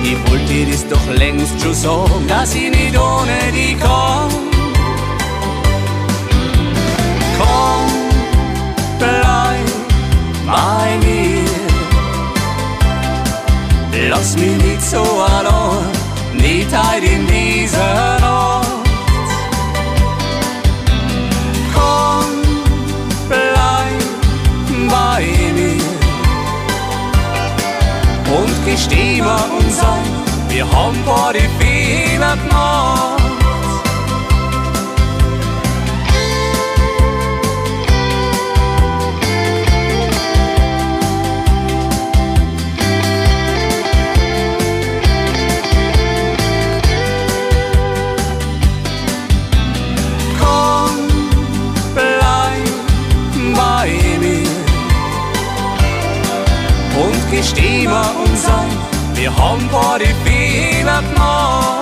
Ich 0.03 0.17
wollte 0.29 0.45
dir 0.47 0.67
das 0.69 0.85
doch 0.89 1.13
längst 1.17 1.61
schon 1.61 1.73
sagen, 1.73 2.27
dass 2.27 2.53
ich 2.55 2.69
nicht 2.69 2.99
ohne 2.99 3.53
dich 3.53 3.79
kann. 3.79 4.50
Bei 10.51 10.97
mir. 11.05 11.45
Lass 14.09 14.35
mich 14.35 14.57
nicht 14.63 14.81
so 14.81 15.01
allein, 15.01 15.87
nicht 16.33 16.69
heute 16.75 17.05
in 17.05 17.27
dieser 17.27 18.19
Nacht. 18.19 18.67
Komm, 21.73 22.25
bleib 23.29 24.01
bei 24.89 25.23
mir. 25.57 25.91
Und 28.37 28.65
gesteh 28.65 29.21
mir 29.21 29.45
uns 29.59 29.79
an, 29.79 30.03
wir 30.49 30.65
haben 30.69 30.97
paar 31.05 31.33
die 31.33 31.49
Fehler 31.59 32.35
gemacht. 32.37 33.20
Haben 59.37 59.67
paar 59.69 59.99
die 59.99 60.13
Fehler 60.23 61.01
gemacht. 61.01 61.81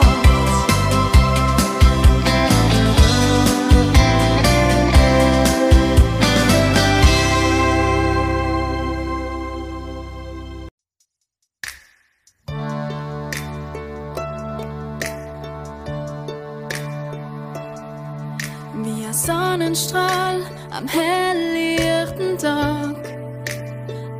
Wie 18.81 19.05
ein 19.05 19.13
Sonnenstrahl 19.13 20.41
am 20.71 20.87
helllichten 20.87 22.37
Tag 22.37 22.95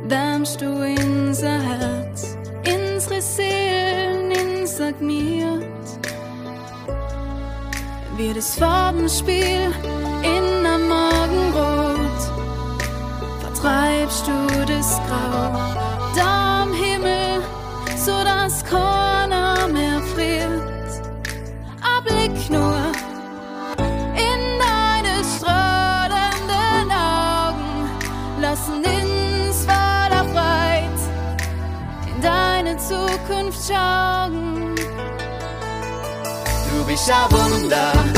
wärmst 0.04 0.60
du 0.60 0.66
unser 0.66 1.58
Herz, 1.60 1.99
Unser 4.80 4.92
Gmiert. 4.94 6.08
Wie 8.16 8.32
das 8.32 8.54
Farbenspiel 8.54 9.74
in 10.22 10.64
am 10.64 10.88
Morgenrot 10.88 12.20
vertreibst 13.42 14.26
du 14.26 14.64
das 14.64 14.98
Grau 15.06 15.52
da 16.16 16.62
am 16.62 16.72
Himmel, 16.72 17.42
so 17.94 18.12
dass 18.24 18.64
keiner 18.64 19.68
mehr 19.68 20.00
friert. 20.14 21.02
Ein 21.82 22.32
nur 22.48 22.80
in 24.16 24.40
deine 24.64 25.14
strahlenden 25.36 26.90
Augen 26.90 28.40
lassen 28.40 28.82
voller 29.66 30.24
Freude 30.32 31.02
in 32.14 32.22
deine 32.22 32.78
Zukunft 32.78 33.60
schauen. 33.70 34.49
Du 36.90 36.94
bist 36.96 37.08
ein 37.08 38.09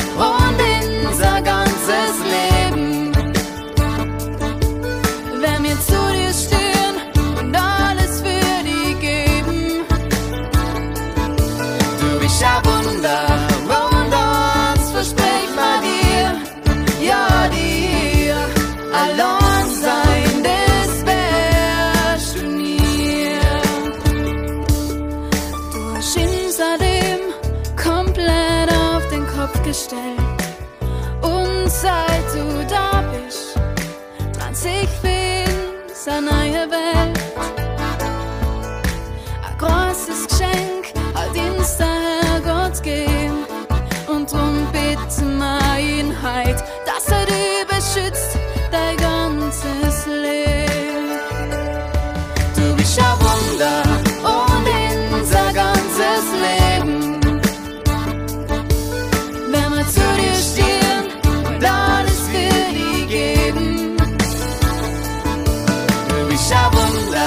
Du 66.33 66.39
bist 66.39 66.51
ein 66.51 66.73
Wunder 66.73 67.22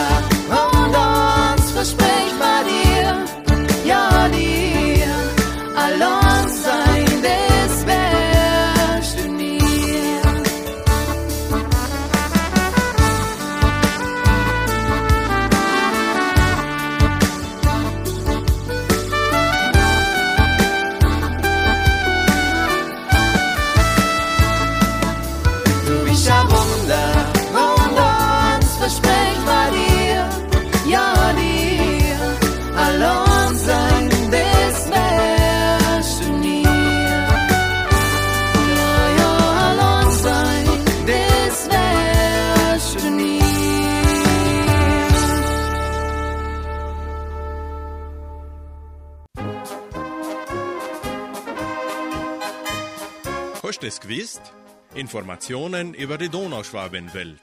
Informationen 55.16 55.94
über 55.94 56.18
die 56.18 56.28
Donauschwabenwelt. 56.28 57.40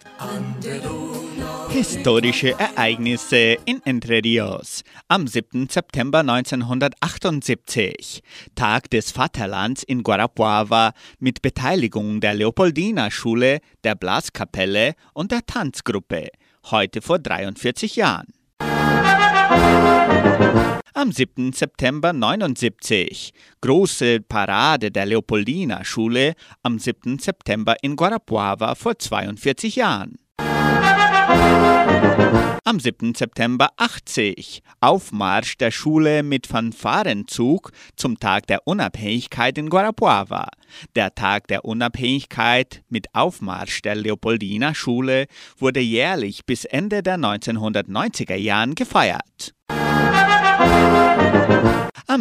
Historische 1.71 2.55
Ereignisse 2.59 3.57
in 3.65 3.81
Entre 3.87 4.23
Rios. 4.23 4.85
Am 5.09 5.27
7. 5.27 5.71
September 5.71 6.19
1978. 6.19 8.23
Tag 8.55 8.91
des 8.91 9.11
Vaterlands 9.11 9.85
in 9.85 10.03
Guarapuava 10.03 10.93
mit 11.19 11.41
Beteiligung 11.41 12.21
der 12.21 12.35
Leopoldina-Schule, 12.35 13.61
der 13.85 13.95
Blaskapelle 13.95 14.93
und 15.15 15.33
der 15.33 15.47
Tanzgruppe. 15.47 16.29
Heute 16.71 17.01
vor 17.01 17.21
43 17.21 17.97
Jahren. 17.97 18.35
Am 20.95 21.11
7. 21.11 21.55
September 21.55 22.13
79. 22.13 23.33
Große 23.63 24.21
Parade 24.21 24.91
der 24.91 25.07
Leopoldina-Schule 25.07 26.35
am 26.63 26.79
7. 26.79 27.19
September 27.19 27.77
in 27.81 27.97
Guarapuava 27.97 28.75
vor 28.75 28.99
42 28.99 29.77
Jahren. 29.77 30.19
Am 32.65 32.79
7. 32.79 33.15
September 33.15 33.71
80. 33.79 34.63
Aufmarsch 34.81 35.57
der 35.57 35.71
Schule 35.71 36.23
mit 36.23 36.47
Fanfarenzug 36.47 37.73
zum 37.97 38.19
Tag 38.21 38.47
der 38.49 38.67
Unabhängigkeit 38.67 39.57
in 39.57 39.71
Guarapuava. 39.71 40.49
Der 40.95 41.15
Tag 41.15 41.49
der 41.49 41.65
Unabhängigkeit 41.65 42.83
mit 42.91 43.07
Aufmarsch 43.15 43.81
der 43.81 43.95
Leopoldina 43.95 44.75
Schule 44.75 45.25
wurde 45.57 45.81
jährlich 45.81 46.45
bis 46.45 46.67
Ende 46.67 47.03
der 47.03 47.17
1990er 47.17 48.37
Jahren 48.37 48.75
gefeiert. 48.75 49.55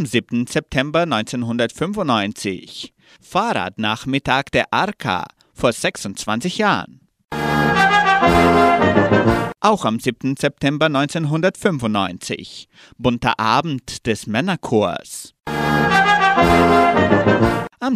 Am 0.01 0.07
7. 0.07 0.47
September 0.47 1.01
1995. 1.01 2.95
Fahrradnachmittag 3.21 4.45
der 4.51 4.73
Arka 4.73 5.27
vor 5.53 5.71
26 5.71 6.57
Jahren. 6.57 7.01
Auch 9.59 9.85
am 9.85 9.99
7. 9.99 10.37
September 10.39 10.87
1995. 10.87 12.67
Bunter 12.97 13.39
Abend 13.39 14.07
des 14.07 14.25
Männerchors. 14.25 15.35
Am 15.45 16.39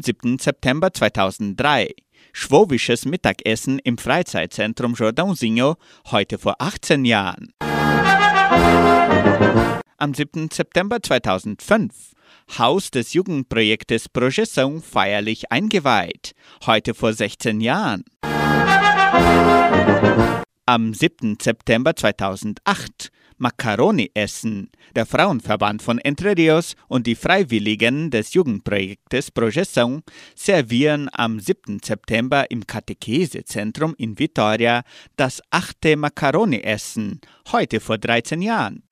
7. 0.03 0.38
September 0.38 0.93
2003. 0.93 1.89
Schwowisches 2.34 3.06
Mittagessen 3.06 3.80
im 3.80 3.97
Freizeitzentrum 3.97 4.93
Jordãozinho, 4.93 5.78
heute 6.12 6.38
vor 6.38 6.58
18 6.60 7.03
Jahren. 7.03 7.51
Am 9.98 10.14
7. 10.14 10.50
September 10.52 11.02
2005. 11.02 12.12
Haus 12.58 12.91
des 12.91 13.14
Jugendprojektes 13.14 14.10
Projeção 14.10 14.82
feierlich 14.82 15.52
eingeweiht, 15.54 16.34
heute 16.66 16.93
vor 16.93 17.14
16 17.14 17.62
Jahren. 17.62 18.04
am 20.66 20.93
7. 20.93 21.38
September 21.41 21.96
2008 21.96 23.10
Macaroni 23.38 24.12
essen. 24.14 24.70
Der 24.96 25.06
Frauenverband 25.06 25.82
von 25.82 26.00
Entre 26.00 26.36
Rios 26.36 26.76
und 26.88 27.08
die 27.08 27.16
Freiwilligen 27.16 28.10
des 28.10 28.34
Jugendprojektes 28.34 29.32
Projeção 29.32 30.02
servieren 30.36 31.10
am 31.14 31.39
7. 31.39 31.80
September 31.84 32.50
im 32.50 32.68
Katechesezentrum 32.68 33.93
in 33.98 34.20
Vitoria 34.20 34.84
das 35.16 35.41
achte 35.52 35.96
Macaroni-Essen, 35.96 37.22
heute 37.52 37.80
vor 37.80 37.98
13 37.98 38.41
Jahren. 38.41 38.84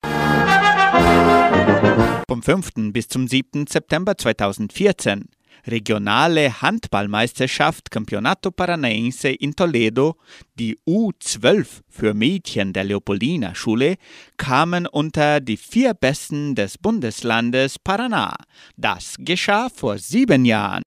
Vom 2.28 2.42
5. 2.42 2.92
bis 2.92 3.08
zum 3.08 3.28
7. 3.28 3.66
September 3.66 4.16
2014 4.16 5.28
regionale 5.66 6.60
Handballmeisterschaft 6.60 7.90
Campeonato 7.90 8.50
Paranaense 8.50 9.28
in 9.30 9.54
Toledo, 9.54 10.16
die 10.58 10.78
U12 10.86 11.66
für 11.88 12.14
Mädchen 12.14 12.72
der 12.72 12.84
Leopoldina 12.84 13.54
Schule, 13.54 13.96
kamen 14.36 14.86
unter 14.86 15.40
die 15.40 15.56
vier 15.56 15.94
Besten 15.94 16.54
des 16.54 16.78
Bundeslandes 16.78 17.78
Paraná. 17.78 18.34
Das 18.76 19.16
geschah 19.18 19.68
vor 19.68 19.98
sieben 19.98 20.44
Jahren. 20.44 20.82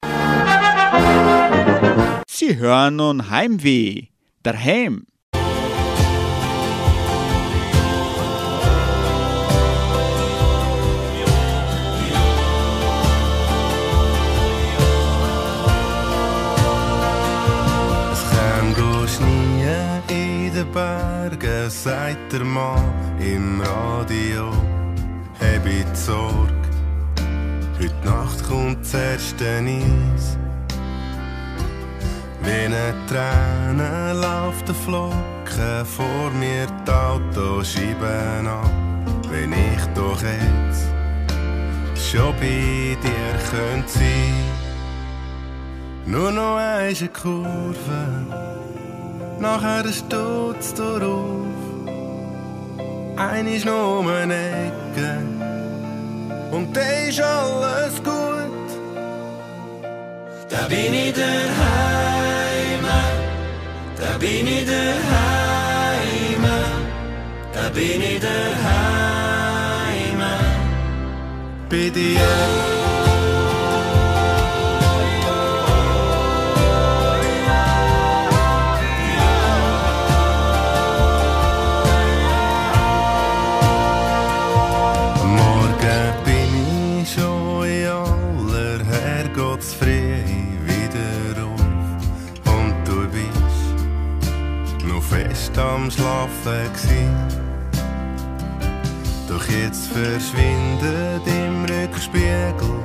Sie 2.28 2.58
hören 2.58 2.98
nun 2.98 3.30
Heimweh, 3.30 4.08
daheim. 4.44 5.06
Bergen, 21.78 21.84
sagt 21.84 22.34
der 22.34 22.44
Mann 22.44 22.84
im 23.20 23.62
Radio. 23.62 24.52
Hab 25.40 25.66
ich 25.66 25.86
Sorge, 25.94 26.54
heute 27.80 28.06
Nacht 28.06 28.44
kommt 28.48 28.82
das 28.82 28.94
erste 28.94 29.46
Eis. 29.46 30.38
Wie 32.42 32.66
eine 32.66 32.94
Träne 33.08 34.14
läuft 34.14 34.68
der 34.68 34.76
Flocken 34.76 35.86
vor 35.86 36.32
mir 36.40 36.68
die 36.86 36.92
Autoscheiben 36.92 38.48
ab. 38.48 38.72
Wenn 39.30 39.54
ich 39.54 39.86
doch 39.94 40.22
jetzt 40.22 40.88
schon 41.96 42.34
bei 42.40 42.98
dir 43.04 43.34
könnte 43.52 43.90
sein. 43.90 44.34
Nur 46.06 46.32
noch 46.32 46.58
eine 46.58 47.10
Kurve 47.10 48.26
nachher 49.40 49.92
stutz 49.92 50.74
darauf. 50.74 51.57
Ein 53.18 53.48
ist 53.48 53.66
nur 53.66 54.00
um 54.00 54.08
eine 54.08 54.36
Ecke 54.36 55.18
und 56.52 56.78
dann 56.78 57.10
ist 57.10 57.20
alles 57.20 57.96
gut. 58.04 58.68
Da 60.48 60.68
bin 60.68 60.94
ich 60.94 61.14
daheim, 61.14 62.86
da 64.00 64.18
bin 64.20 64.46
ich 64.46 64.66
daheim, 64.68 66.44
da 67.54 67.70
bin 67.70 68.02
ich 68.02 68.20
daheim. 68.20 68.38
Bei 71.70 71.90
dir. 71.90 72.77
Schlafen 95.92 96.74
gsi. 96.74 97.08
Doch 99.28 99.46
jetzt 99.48 99.88
verschwindet 99.88 101.26
im 101.26 101.66
Rückspiegel 101.66 102.80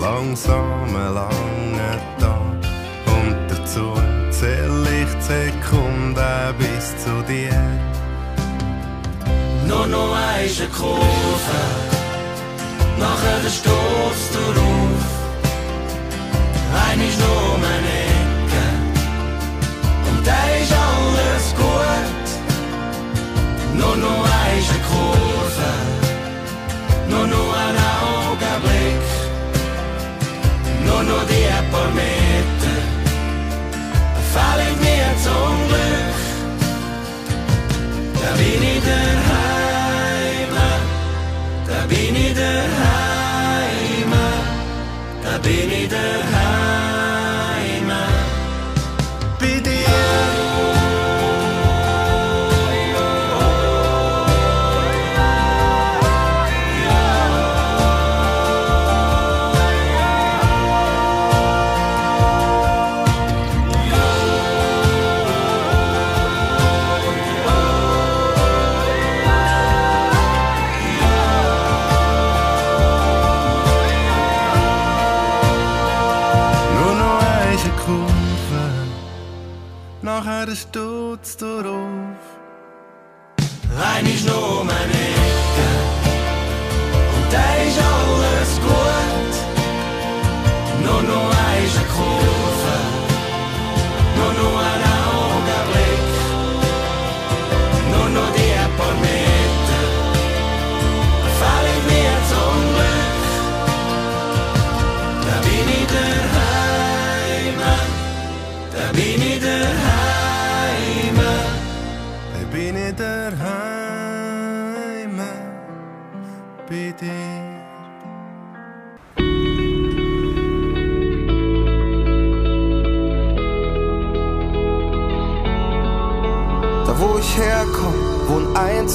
langsam 0.00 0.84
ein 0.84 1.14
langer 1.14 1.98
Tag. 2.18 2.58
Und 3.06 3.36
dazu 3.48 3.92
zähl 4.30 4.86
ich 5.02 5.12
die 5.14 5.22
Sekunden 5.22 6.54
bis 6.58 6.96
zu 7.04 7.22
dir. 7.26 7.60
Nur 9.66 9.86
noch 9.86 10.14
eine 10.14 10.68
Kurve, 10.68 11.62
nachher 12.98 13.40
der 13.42 13.50
Stoß 13.50 14.20
darauf. 14.32 15.02
Ein 16.86 17.00
ist 17.00 17.18
nur 17.18 17.56
eine 17.74 17.94
Ecke 18.20 18.66
und 20.08 20.26
da 20.26 20.40
ist 20.62 20.72
alles 20.72 21.54
gut. 21.56 22.17
Nur 23.78 23.96
noch 23.96 24.24
eine 24.44 24.78
Kurve, 24.90 25.70
nur 27.08 27.26
noch 27.26 27.52
ein 27.64 27.76
Augenblick, 28.02 29.06
nur 30.84 31.02
noch 31.04 31.24
die 31.26 31.48
paar 31.70 31.90
Meter, 32.00 32.78
fallen 34.34 34.76
mir 34.80 35.08
zum 35.22 35.56
Glück. 35.68 36.27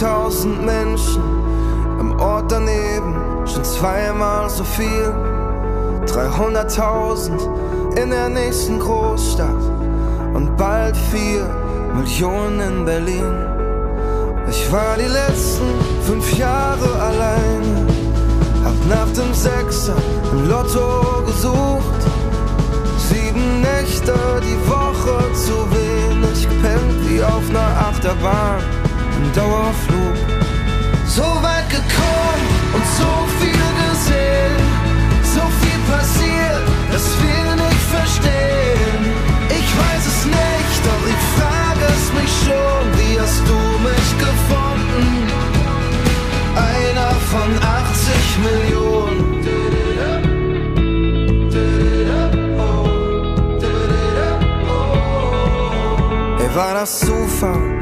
1000 0.04 0.66
Menschen. 0.66 1.24
Im 2.00 2.20
Ort 2.20 2.52
daneben 2.52 3.16
schon 3.46 3.64
zweimal 3.64 4.50
so 4.50 4.66
viel. 4.66 5.14
300.000 6.06 7.96
in 7.96 8.10
der 8.10 8.28
nächsten 8.28 8.80
Großstadt 8.80 9.64
und 10.34 10.58
bald 10.58 10.98
4 10.98 11.46
Millionen 11.96 12.60
in 12.60 12.86
Berlin. 12.86 13.34
Ich 14.50 14.70
war 14.74 14.98
die 14.98 15.08
letzten 15.08 15.70
fünf 16.02 16.38
Jahre 16.38 16.92
alleine, 17.02 17.88
hab 18.66 18.76
nach 18.90 19.14
dem 19.14 19.34
Sechser 19.34 19.96
im 20.34 20.50
Lotto 20.50 21.24
gesucht. 21.26 22.02
Sieben 22.98 23.62
Nächte 23.62 23.84
Nächte 24.04 24.42
die 24.42 24.70
Woche 24.70 25.34
zu 25.34 25.54
wenig 25.72 26.50
gepennt, 26.50 27.10
wie 27.10 27.22
auf 27.24 27.50
einer 27.50 27.88
Achterbahn 27.88 28.73
im 29.18 29.32
Dauerflug. 29.34 30.18
So 31.06 31.24
weit 31.46 31.70
gekommen 31.70 32.46
und 32.76 32.86
so 32.98 33.12
viel 33.40 33.64
gesehen, 33.84 34.58
so 35.36 35.44
viel 35.62 35.80
passiert, 35.92 36.64
dass 36.92 37.06
wir 37.22 37.56
nicht 37.64 37.84
verstehen. 37.96 39.02
Ich 39.50 39.70
weiß 39.82 40.04
es 40.12 40.26
nicht, 40.26 40.80
doch 40.88 41.04
ich 41.14 41.22
frage 41.38 41.86
es 41.98 42.06
mich 42.20 42.32
schon, 42.46 42.84
wie 43.00 43.20
hast 43.20 43.44
du 43.50 43.60
mich 43.88 44.10
gefunden? 44.26 45.08
Einer 46.56 47.12
von 47.32 47.50
80 47.62 48.14
Millionen. 48.46 48.94
Ey, 56.40 56.56
war 56.56 56.74
das 56.74 57.00
Zufall, 57.00 57.73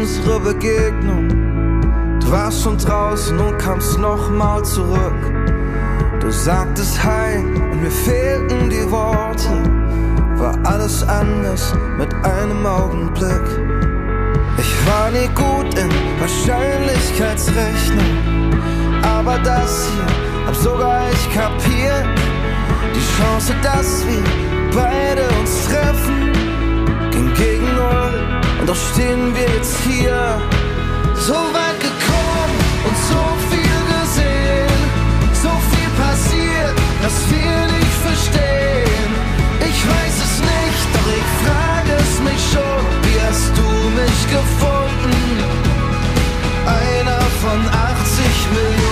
unsere 0.00 0.40
Begegnung? 0.40 1.28
Du 2.20 2.32
warst 2.32 2.62
schon 2.62 2.78
draußen 2.78 3.38
und 3.38 3.58
kamst 3.58 3.98
nochmal 3.98 4.64
zurück. 4.64 5.12
Du 6.20 6.30
sagtest 6.30 7.04
Hi 7.04 7.36
und 7.36 7.82
mir 7.82 7.90
fehlten 7.90 8.70
die 8.70 8.90
Worte. 8.90 9.62
War 10.36 10.58
alles 10.64 11.02
anders 11.02 11.74
mit 11.98 12.14
einem 12.24 12.64
Augenblick. 12.64 13.42
Ich 14.56 14.86
war 14.86 15.10
nie 15.10 15.28
gut 15.34 15.78
in 15.78 15.90
Wahrscheinlichkeitsrechnung. 16.20 18.54
Aber 19.02 19.36
das 19.38 19.90
hier 19.92 20.06
hab 20.46 20.54
sogar 20.54 21.10
ich 21.10 21.30
kapiert. 21.34 22.06
Die 22.94 23.04
Chance, 23.16 23.52
dass 23.62 24.06
wir 24.06 24.22
beide 24.74 25.28
uns 25.40 25.66
treffen, 25.66 26.32
ging 27.10 27.34
gegen 27.34 27.66
null. 27.76 28.40
Und 28.60 28.68
doch 28.68 28.76
stehen 28.92 29.34
wir 29.34 29.48
jetzt 29.56 29.74
hier. 29.88 30.38
So 31.14 31.32
weit 31.32 31.80
gekommen 31.80 32.56
und 32.86 32.96
so 33.10 33.22
viel 33.48 33.80
gesehen. 33.94 34.80
So 35.32 35.48
viel 35.70 35.90
passiert, 36.04 36.76
dass 37.02 37.16
wir 37.30 37.56
nicht 37.78 37.96
verstehen. 38.04 39.10
Ich 39.60 39.80
weiß 39.92 40.16
es 40.26 40.34
nicht, 40.40 40.84
doch 40.92 41.08
ich 41.20 41.28
frage 41.42 41.92
es 42.04 42.20
mich 42.20 42.42
schon. 42.52 42.82
Wie 43.06 43.20
hast 43.26 43.50
du 43.56 43.68
mich 44.00 44.20
gefunden? 44.28 45.14
Einer 46.66 47.20
von 47.42 47.60
80 47.66 48.26
Millionen. 48.52 48.89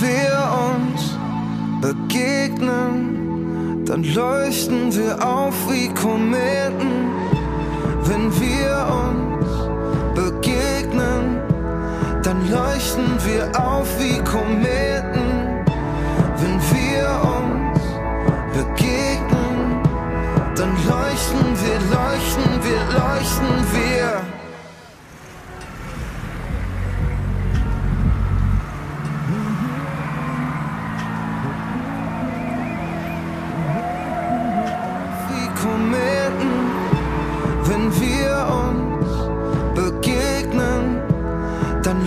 Wir 0.00 0.32
uns 0.72 1.16
begegnen, 1.80 3.84
dann 3.84 4.02
leuchten 4.02 4.92
wir 4.94 5.22
auf 5.26 5.54
wie 5.70 5.88
Kometen. 5.88 7.10
Wenn 8.04 8.30
wir 8.40 8.86
uns 9.04 9.46
begegnen, 10.14 11.40
dann 12.22 12.50
leuchten 12.50 13.18
wir 13.24 13.50
auf 13.60 13.88
wie 13.98 14.18
Kometen. 14.18 15.64
Wenn 16.40 16.60
wir 16.72 17.08
uns 17.36 17.80
begegnen, 18.54 19.82
dann 20.56 20.72
leuchten 20.88 21.44
wir, 21.62 21.78
leuchten 21.96 22.50
wir, 22.64 22.80
leuchten 22.98 23.54
wir. 23.72 24.39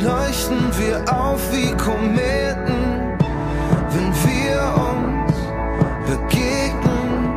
Leuchten 0.04 0.60
wir 0.78 0.98
auf 1.12 1.40
wie 1.52 1.72
Kometen, 1.72 3.16
wenn 3.94 4.12
wir 4.28 4.60
uns 4.92 5.36
begegnen, 6.06 7.34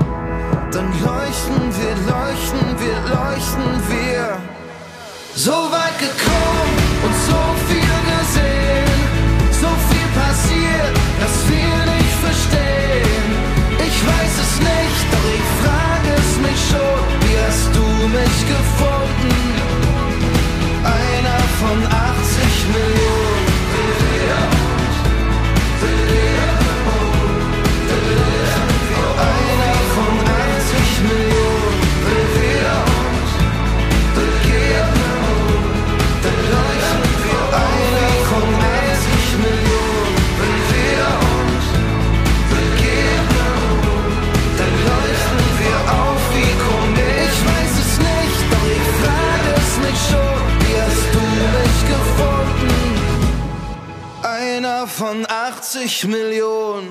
dann 0.73 0.89
leuchten 1.05 1.63
wir, 1.79 1.95
leuchten 2.13 2.67
wir, 2.83 2.97
leuchten 3.15 3.73
wir. 3.89 4.39
So 5.35 5.53
weit 5.53 5.97
gekommen 5.99 6.77
und 7.05 7.15
so 7.29 7.41
viel 7.69 7.93
gesehen, 8.13 8.99
so 9.53 9.71
viel 9.89 10.09
passiert, 10.21 10.95
dass 11.21 11.37
wir 11.51 11.77
nicht 11.95 12.17
verstehen. 12.27 13.29
Ich 13.79 13.99
weiß 14.11 14.35
es 14.45 14.53
nicht, 14.71 15.03
doch 15.13 15.27
ich 15.39 15.47
frage 15.63 16.11
es 16.23 16.33
mich 16.45 16.61
schon. 16.71 17.01
Wie 17.23 17.37
hast 17.47 17.71
du 17.77 17.87
mich 18.17 18.39
gefunden? 18.55 19.37
Einer 20.85 21.41
von 21.61 21.79
80 22.01 22.06
von 54.97 55.27
80 55.29 56.05
Millionen. 56.05 56.89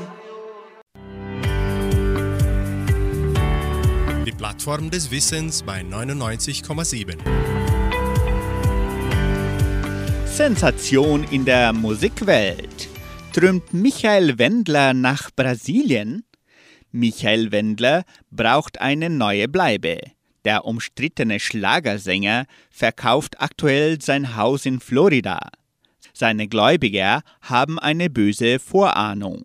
Die 4.23 4.31
Plattform 4.31 4.91
des 4.91 5.09
Wissens 5.09 5.63
bei 5.63 5.81
99,7. 5.81 7.17
Sensation 10.27 11.23
in 11.31 11.45
der 11.45 11.73
Musikwelt. 11.73 12.89
Trümmt 13.33 13.73
Michael 13.73 14.37
Wendler 14.37 14.93
nach 14.93 15.31
Brasilien? 15.35 16.25
Michael 16.91 17.51
Wendler 17.51 18.03
braucht 18.29 18.79
eine 18.81 19.09
neue 19.09 19.47
Bleibe. 19.47 19.97
Der 20.43 20.65
umstrittene 20.65 21.39
Schlagersänger 21.39 22.45
verkauft 22.69 23.41
aktuell 23.41 23.99
sein 23.99 24.35
Haus 24.35 24.67
in 24.67 24.79
Florida. 24.79 25.39
Seine 26.17 26.47
Gläubiger 26.47 27.23
haben 27.41 27.77
eine 27.77 28.09
böse 28.09 28.59
Vorahnung. 28.59 29.43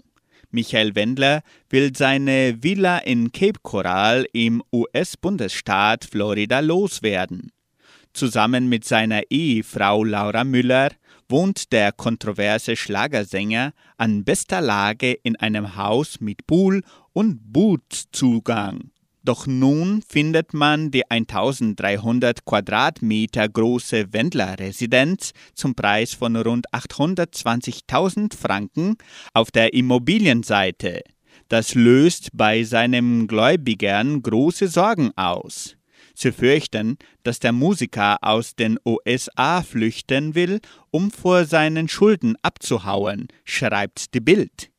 Michael 0.52 0.94
Wendler 0.94 1.42
will 1.68 1.90
seine 1.96 2.62
Villa 2.62 2.98
in 2.98 3.32
Cape 3.32 3.58
Coral 3.64 4.24
im 4.32 4.62
US-Bundesstaat 4.72 6.04
Florida 6.04 6.60
loswerden. 6.60 7.50
Zusammen 8.12 8.68
mit 8.68 8.84
seiner 8.84 9.22
Ehefrau 9.30 10.04
Laura 10.04 10.44
Müller 10.44 10.90
wohnt 11.28 11.72
der 11.72 11.90
kontroverse 11.90 12.76
Schlagersänger 12.76 13.72
an 13.96 14.22
bester 14.22 14.60
Lage 14.60 15.12
in 15.12 15.34
einem 15.34 15.74
Haus 15.74 16.20
mit 16.20 16.46
Pool 16.46 16.84
und 17.12 17.52
Bootzugang. 17.52 18.89
Doch 19.22 19.46
nun 19.46 20.02
findet 20.08 20.54
man 20.54 20.90
die 20.90 21.10
1300 21.10 22.44
Quadratmeter 22.44 23.48
große 23.48 24.12
Wendler-Residenz 24.12 25.32
zum 25.54 25.74
Preis 25.74 26.14
von 26.14 26.36
rund 26.36 26.66
820.000 26.72 28.34
Franken 28.34 28.96
auf 29.34 29.50
der 29.50 29.74
Immobilienseite. 29.74 31.02
Das 31.48 31.74
löst 31.74 32.30
bei 32.32 32.64
seinen 32.64 33.26
Gläubigern 33.26 34.22
große 34.22 34.68
Sorgen 34.68 35.10
aus. 35.16 35.76
Sie 36.14 36.32
fürchten, 36.32 36.96
dass 37.22 37.40
der 37.40 37.52
Musiker 37.52 38.18
aus 38.22 38.54
den 38.54 38.78
USA 38.86 39.62
flüchten 39.62 40.34
will, 40.34 40.60
um 40.90 41.10
vor 41.10 41.44
seinen 41.44 41.88
Schulden 41.88 42.36
abzuhauen, 42.42 43.28
schreibt 43.44 44.14
die 44.14 44.20
Bild. 44.20 44.69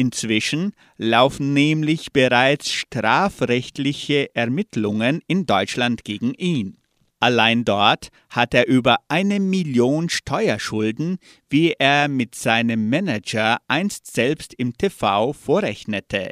Inzwischen 0.00 0.74
laufen 0.96 1.52
nämlich 1.54 2.12
bereits 2.12 2.70
strafrechtliche 2.70 4.32
Ermittlungen 4.32 5.22
in 5.26 5.44
Deutschland 5.44 6.04
gegen 6.04 6.34
ihn. 6.34 6.76
Allein 7.18 7.64
dort 7.64 8.10
hat 8.30 8.54
er 8.54 8.68
über 8.68 8.98
eine 9.08 9.40
Million 9.40 10.08
Steuerschulden, 10.08 11.18
wie 11.50 11.72
er 11.72 12.06
mit 12.06 12.36
seinem 12.36 12.88
Manager 12.88 13.58
einst 13.66 14.06
selbst 14.14 14.54
im 14.54 14.78
TV 14.78 15.32
vorrechnete. 15.32 16.30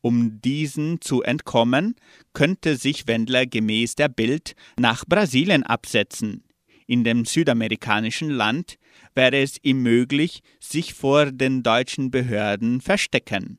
Um 0.00 0.40
diesen 0.40 1.02
zu 1.02 1.22
entkommen, 1.22 1.96
könnte 2.32 2.76
sich 2.76 3.06
Wendler 3.06 3.44
gemäß 3.44 3.94
der 3.96 4.08
Bild 4.08 4.54
nach 4.78 5.04
Brasilien 5.04 5.64
absetzen. 5.64 6.44
In 6.86 7.04
dem 7.04 7.26
südamerikanischen 7.26 8.30
Land 8.30 8.78
wäre 9.16 9.38
es 9.38 9.58
ihm 9.62 9.82
möglich, 9.82 10.42
sich 10.60 10.94
vor 10.94 11.32
den 11.32 11.62
deutschen 11.62 12.10
Behörden 12.10 12.80
verstecken. 12.80 13.58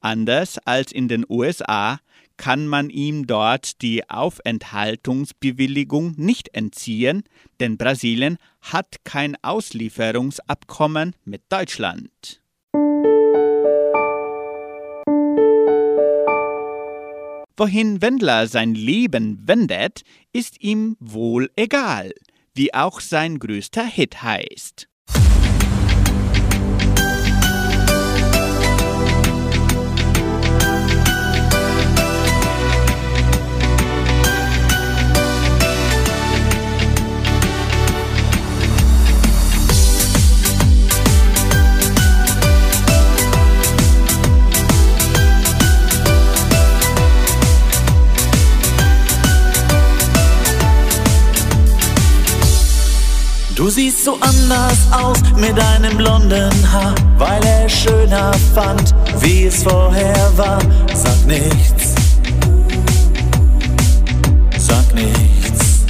Anders 0.00 0.58
als 0.58 0.92
in 0.92 1.08
den 1.08 1.24
USA 1.28 1.98
kann 2.36 2.68
man 2.68 2.90
ihm 2.90 3.26
dort 3.26 3.82
die 3.82 4.08
Aufenthaltungsbewilligung 4.10 6.14
nicht 6.16 6.54
entziehen, 6.54 7.24
denn 7.60 7.78
Brasilien 7.78 8.36
hat 8.60 9.04
kein 9.04 9.36
Auslieferungsabkommen 9.42 11.14
mit 11.24 11.42
Deutschland. 11.48 12.42
Wohin 17.58 18.02
Wendler 18.02 18.48
sein 18.48 18.74
Leben 18.74 19.48
wendet, 19.48 20.02
ist 20.34 20.62
ihm 20.62 20.98
wohl 21.00 21.50
egal, 21.56 22.12
wie 22.54 22.74
auch 22.74 23.00
sein 23.00 23.38
größter 23.38 23.86
Hit 23.86 24.22
heißt. 24.22 24.90
Du 53.56 53.70
siehst 53.70 54.04
so 54.04 54.18
anders 54.20 54.76
aus 54.92 55.16
mit 55.34 55.56
deinem 55.56 55.96
blonden 55.96 56.52
Haar, 56.70 56.94
weil 57.16 57.42
er 57.42 57.66
schöner 57.66 58.30
fand, 58.54 58.94
wie 59.20 59.44
es 59.44 59.62
vorher 59.62 60.30
war. 60.36 60.58
Sag 60.94 61.26
nichts, 61.26 61.94
sag 64.58 64.94
nichts. 64.94 65.86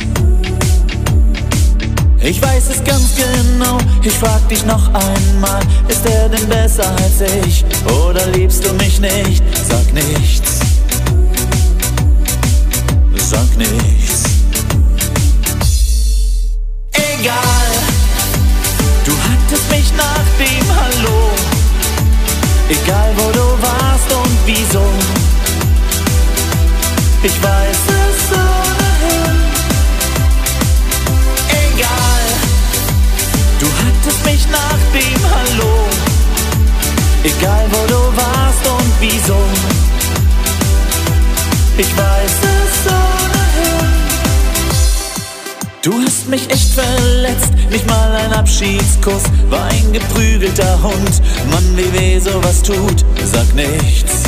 Ich 2.20 2.40
weiß 2.40 2.70
es 2.70 2.84
ganz 2.84 3.16
genau, 3.16 3.78
ich 4.00 4.12
frag 4.12 4.48
dich 4.48 4.64
noch 4.64 4.86
einmal, 4.94 5.60
ist 5.88 6.06
er 6.06 6.28
denn 6.28 6.48
besser 6.48 6.88
als 7.02 7.20
ich 7.44 7.64
oder 7.86 8.24
liebst 8.28 8.64
du 8.64 8.72
mich 8.74 9.00
nicht? 9.00 9.42
Sag 9.68 9.92
nichts, 9.92 10.60
sag 13.16 13.56
nichts. 13.58 14.05
Egal, 17.26 17.72
du 19.04 19.10
hattest 19.10 19.68
mich 19.68 19.92
nach 19.96 20.26
dem 20.38 20.64
Hallo. 20.76 21.32
Egal 22.68 23.12
wo 23.16 23.32
du 23.32 23.60
warst 23.60 24.12
und 24.12 24.38
wieso. 24.44 24.84
Ich 27.24 27.42
weiß 27.42 27.82
es 27.98 28.30
ohnehin. 28.30 29.38
Egal, 31.48 32.26
du 33.58 33.66
hattest 33.82 34.24
mich 34.24 34.46
nach 34.48 34.80
dem 34.94 35.20
Hallo. 35.34 35.88
Egal 37.24 37.66
wo 37.72 37.86
du 37.88 38.16
warst 38.22 38.64
und 38.68 38.92
wieso. 39.00 39.40
Ich 41.76 41.90
weiß 41.98 42.36
es 42.54 42.92
ohnehin. 42.92 43.45
Du 45.87 45.93
hast 46.03 46.28
mich 46.28 46.51
echt 46.51 46.72
verletzt, 46.72 47.53
nicht 47.70 47.87
mal 47.87 48.11
ein 48.11 48.32
Abschiedskuss, 48.32 49.22
war 49.49 49.66
ein 49.66 49.93
geprügelter 49.93 50.82
Hund. 50.82 51.22
Mann, 51.49 51.76
wie 51.76 51.93
weh 51.93 52.18
sowas 52.18 52.61
tut, 52.61 53.05
sag 53.24 53.55
nichts. 53.55 54.24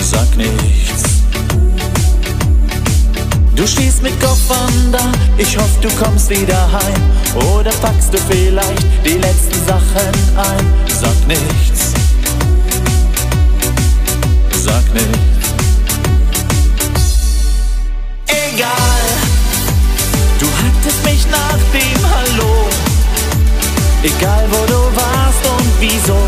Sag 0.00 0.36
nichts. 0.36 1.02
Du 3.56 3.66
stehst 3.66 4.04
mit 4.04 4.20
Koffern 4.20 4.92
da, 4.92 5.10
ich 5.36 5.58
hoffe 5.58 5.80
du 5.80 5.88
kommst 6.00 6.30
wieder 6.30 6.70
heim. 6.70 7.02
Oder 7.56 7.72
packst 7.80 8.14
du 8.14 8.18
vielleicht 8.18 8.86
die 9.04 9.18
letzten 9.18 9.66
Sachen 9.66 10.12
ein? 10.36 10.66
Sag 10.86 11.26
nichts. 11.26 11.94
Sag 14.64 14.94
nichts. 14.94 15.31
Egal, 18.54 19.04
du 20.38 20.46
hattest 20.46 21.02
mich 21.06 21.26
nach 21.30 21.62
dem 21.72 22.00
Hallo. 22.12 22.68
Egal 24.02 24.44
wo 24.50 24.66
du 24.66 24.80
warst 24.94 25.46
und 25.56 25.72
wieso. 25.80 26.18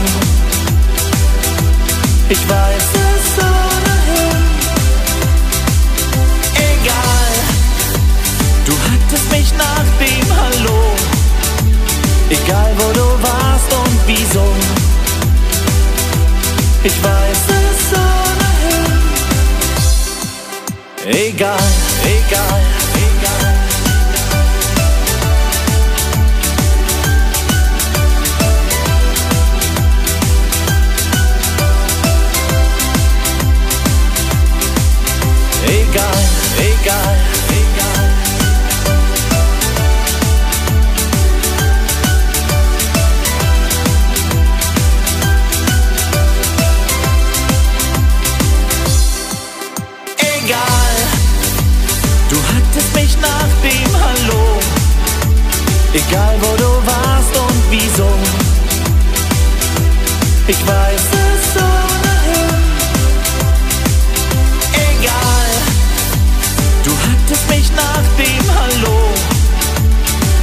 Ich 2.31 2.49
weiß 2.49 2.89
es 3.09 3.45
ohnehin. 3.45 4.43
Egal, 6.73 7.35
du 8.65 8.73
hattest 8.89 9.31
mich 9.31 9.53
nach 9.59 9.89
dem 10.01 10.27
Hallo. 10.35 10.81
Egal 12.31 12.73
wo 12.79 12.93
du 12.93 13.07
warst 13.23 13.71
und 13.85 14.01
wieso. 14.07 14.47
Ich 16.85 17.03
weiß 17.05 17.43
es 17.49 17.93
ohnehin. 17.93 18.24
Egal, 21.07 21.59
egal, 22.07 22.61
egal. 22.97 23.55
Egal, 35.69 36.15
egal, 36.59 37.14
Egal 56.09 56.37
wo 56.41 56.57
du 56.57 56.71
warst 56.87 57.37
und 57.37 57.63
wieso. 57.71 58.09
Ich 60.47 60.67
weiß 60.67 61.07
es 61.25 61.63
ohnehin. 61.63 62.55
Egal, 64.73 65.51
du 66.85 66.91
hattest 67.07 67.49
mich 67.49 67.71
nach 67.75 68.07
dem 68.19 68.45
Hallo. 68.59 68.99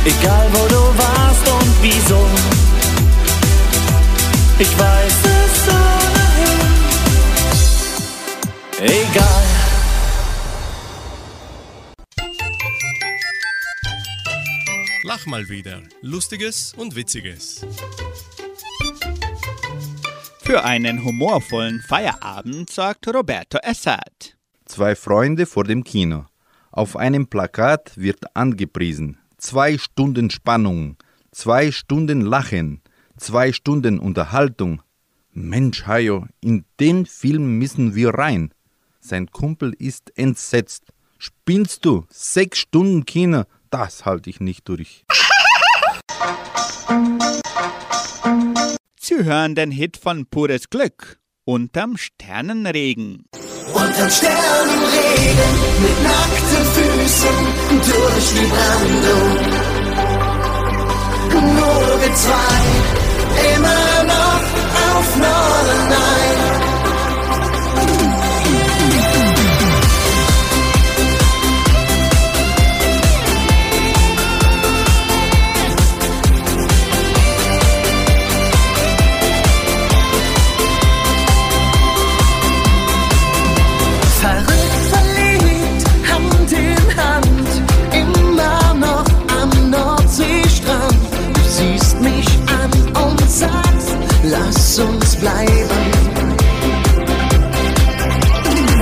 Egal 0.05 0.47
wo 0.53 0.67
du 0.67 0.81
warst 0.97 1.47
und 1.47 1.71
wieso. 1.81 2.25
Ich 4.59 4.79
weiß 4.79 5.19
es 5.23 5.67
ohnehin. 5.73 6.71
Egal. 8.81 9.40
Lach 15.13 15.25
mal 15.25 15.49
wieder. 15.49 15.81
Lustiges 16.01 16.73
und 16.73 16.95
Witziges. 16.95 17.65
Für 20.41 20.63
einen 20.63 21.03
humorvollen 21.03 21.81
Feierabend 21.81 22.69
sorgt 22.69 23.09
Roberto 23.09 23.57
Essert. 23.61 24.37
Zwei 24.63 24.95
Freunde 24.95 25.45
vor 25.47 25.65
dem 25.65 25.83
Kino. 25.83 26.27
Auf 26.71 26.95
einem 26.95 27.27
Plakat 27.27 27.91
wird 27.97 28.37
angepriesen. 28.37 29.17
Zwei 29.37 29.77
Stunden 29.77 30.29
Spannung, 30.29 30.95
zwei 31.31 31.73
Stunden 31.73 32.21
Lachen, 32.21 32.81
zwei 33.17 33.51
Stunden 33.51 33.99
Unterhaltung. 33.99 34.81
Mensch, 35.33 35.85
Hajo, 35.87 36.25
in 36.39 36.63
den 36.79 37.05
Film 37.05 37.57
müssen 37.59 37.95
wir 37.95 38.11
rein. 38.11 38.53
Sein 39.01 39.29
Kumpel 39.29 39.73
ist 39.77 40.17
entsetzt. 40.17 40.93
Spinnst 41.17 41.83
du? 41.83 42.05
Sechs 42.09 42.59
Stunden 42.59 43.03
Kino? 43.03 43.43
Das 43.71 44.05
halte 44.05 44.29
ich 44.29 44.41
nicht 44.41 44.67
durch. 44.67 45.05
Sie 48.99 49.23
hören 49.23 49.55
den 49.55 49.71
Hit 49.71 49.95
von 49.95 50.25
Pures 50.25 50.69
Glück 50.69 51.19
unterm 51.45 51.95
Sternenregen. 51.95 53.23
Unterm 53.73 54.09
Sternenregen 54.09 55.51
mit 55.81 56.03
nackten 56.03 56.65
Füßen 56.75 57.37
durch 57.69 58.27
die 58.33 58.47
Brandung. 58.53 59.29
Nur 61.31 62.01
wir 62.01 62.13
zwei, 62.15 62.61
immer 63.55 64.03
noch 64.03 64.43
auf 64.97 65.17
Norderney. 65.17 66.41
Das 66.51 66.60
bleiben. 95.21 95.79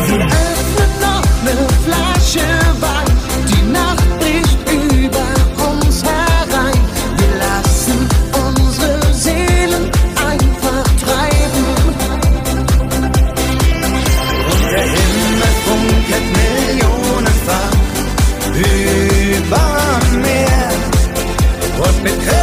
Wir 0.07 0.21
öffnen 0.25 0.93
noch 1.05 1.25
eine 1.41 1.55
Flasche 1.85 2.47
Wein, 2.79 3.11
die 3.49 3.63
Nacht 3.71 4.09
bricht 4.19 4.59
über 5.03 5.29
uns 5.69 6.03
herein. 6.03 6.81
Wir 7.19 7.33
lassen 7.45 7.99
unsere 8.47 9.13
Seelen 9.13 9.85
einfach 10.31 10.87
treiben. 11.03 11.65
Und 14.49 14.63
der 14.71 14.85
Himmel 14.95 15.53
funkelt 15.67 16.27
millionenfach 16.39 17.75
über 18.55 19.65
Meer 20.21 20.71
und 21.85 22.03
mit 22.03 22.17
Kräften 22.25 22.38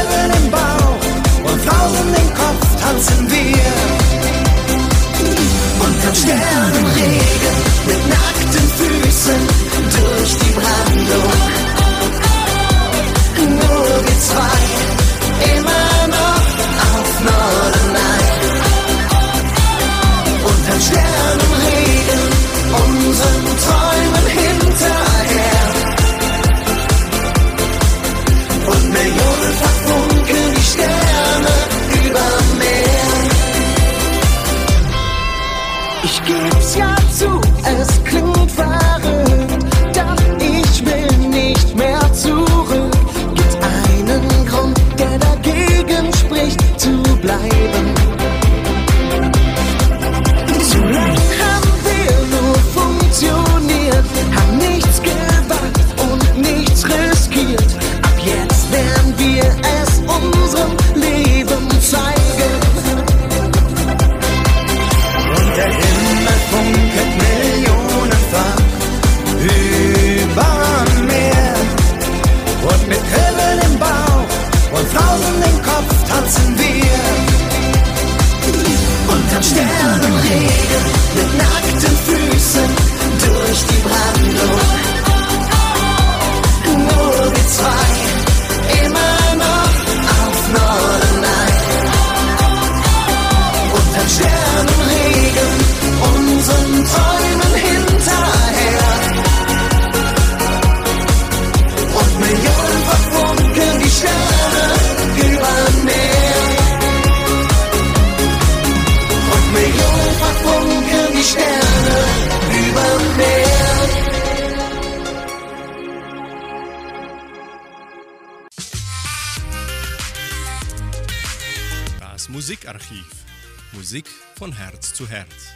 Musik 123.87 124.09
von 124.35 124.53
Herz 124.53 124.95
zu 124.95 125.09
Herz. 125.09 125.55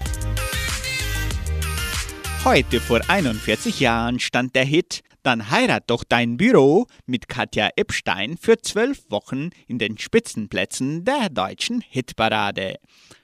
Heute 2.44 2.80
vor 2.80 3.00
41 3.08 3.80
Jahren 3.80 4.20
stand 4.20 4.54
der 4.54 4.64
Hit 4.64 5.02
Dann 5.24 5.50
heirat 5.50 5.90
doch 5.90 6.04
dein 6.04 6.36
Büro 6.36 6.86
mit 7.06 7.28
Katja 7.28 7.70
Epstein 7.74 8.36
für 8.40 8.56
zwölf 8.58 9.02
Wochen 9.10 9.50
in 9.66 9.80
den 9.80 9.98
Spitzenplätzen 9.98 11.04
der 11.04 11.28
deutschen 11.28 11.80
Hitparade. 11.80 12.76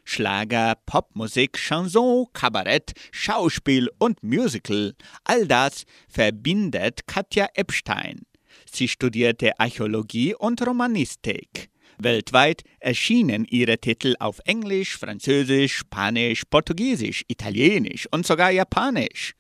Schlager, 0.03 0.75
Popmusik, 0.87 1.57
Chanson, 1.57 2.27
Kabarett, 2.33 2.91
Schauspiel 3.13 3.89
und 4.01 4.25
Musical, 4.25 4.97
all 5.23 5.47
das 5.47 5.85
verbindet 6.09 7.07
Katja 7.07 7.47
Epstein. 7.55 8.23
Sie 8.69 8.89
studierte 8.89 9.61
Archäologie 9.61 10.35
und 10.35 10.67
Romanistik. 10.67 11.71
Weltweit 11.99 12.63
erschienen 12.81 13.45
ihre 13.45 13.79
Titel 13.79 14.15
auf 14.19 14.41
Englisch, 14.45 14.97
Französisch, 14.99 15.77
Spanisch, 15.77 16.43
Portugiesisch, 16.49 17.25
Italienisch 17.29 18.07
und 18.11 18.27
sogar 18.27 18.51
Japanisch. 18.51 19.35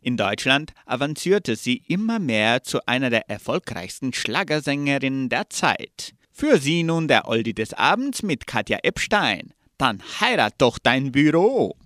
In 0.00 0.16
Deutschland 0.16 0.72
avancierte 0.86 1.56
sie 1.56 1.82
immer 1.88 2.18
mehr 2.18 2.62
zu 2.62 2.86
einer 2.86 3.10
der 3.10 3.30
erfolgreichsten 3.30 4.12
Schlagersängerinnen 4.12 5.28
der 5.28 5.48
Zeit. 5.50 6.14
Für 6.30 6.58
sie 6.58 6.82
nun 6.82 7.08
der 7.08 7.28
Oldie 7.28 7.54
des 7.54 7.74
Abends 7.74 8.22
mit 8.22 8.46
Katja 8.46 8.78
Epstein. 8.82 9.52
Dann 9.78 10.02
heirat 10.20 10.54
doch 10.58 10.78
dein 10.78 11.12
Büro. 11.12 11.76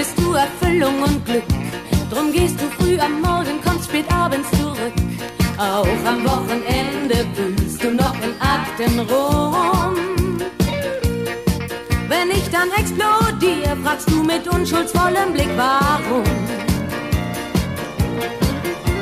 Findest 0.00 0.18
du 0.18 0.32
Erfüllung 0.32 1.02
und 1.02 1.24
Glück. 1.26 1.44
Drum 2.10 2.32
gehst 2.32 2.60
du 2.60 2.64
früh 2.78 2.98
am 2.98 3.20
Morgen, 3.20 3.60
kommst 3.62 3.88
spät 3.88 4.10
abends 4.12 4.48
zurück. 4.52 4.94
Auch 5.58 5.86
am 6.06 6.24
Wochenende 6.24 7.26
wühlst 7.36 7.82
du 7.82 7.90
noch 7.90 8.14
in 8.22 8.34
Akten 8.40 9.00
rum. 9.00 10.38
Wenn 12.08 12.30
ich 12.30 12.48
dann 12.50 12.70
explodiere, 12.76 13.76
fragst 13.84 14.10
du 14.10 14.22
mit 14.22 14.48
unschuldsvollem 14.48 15.32
Blick, 15.34 15.50
warum? 15.56 16.24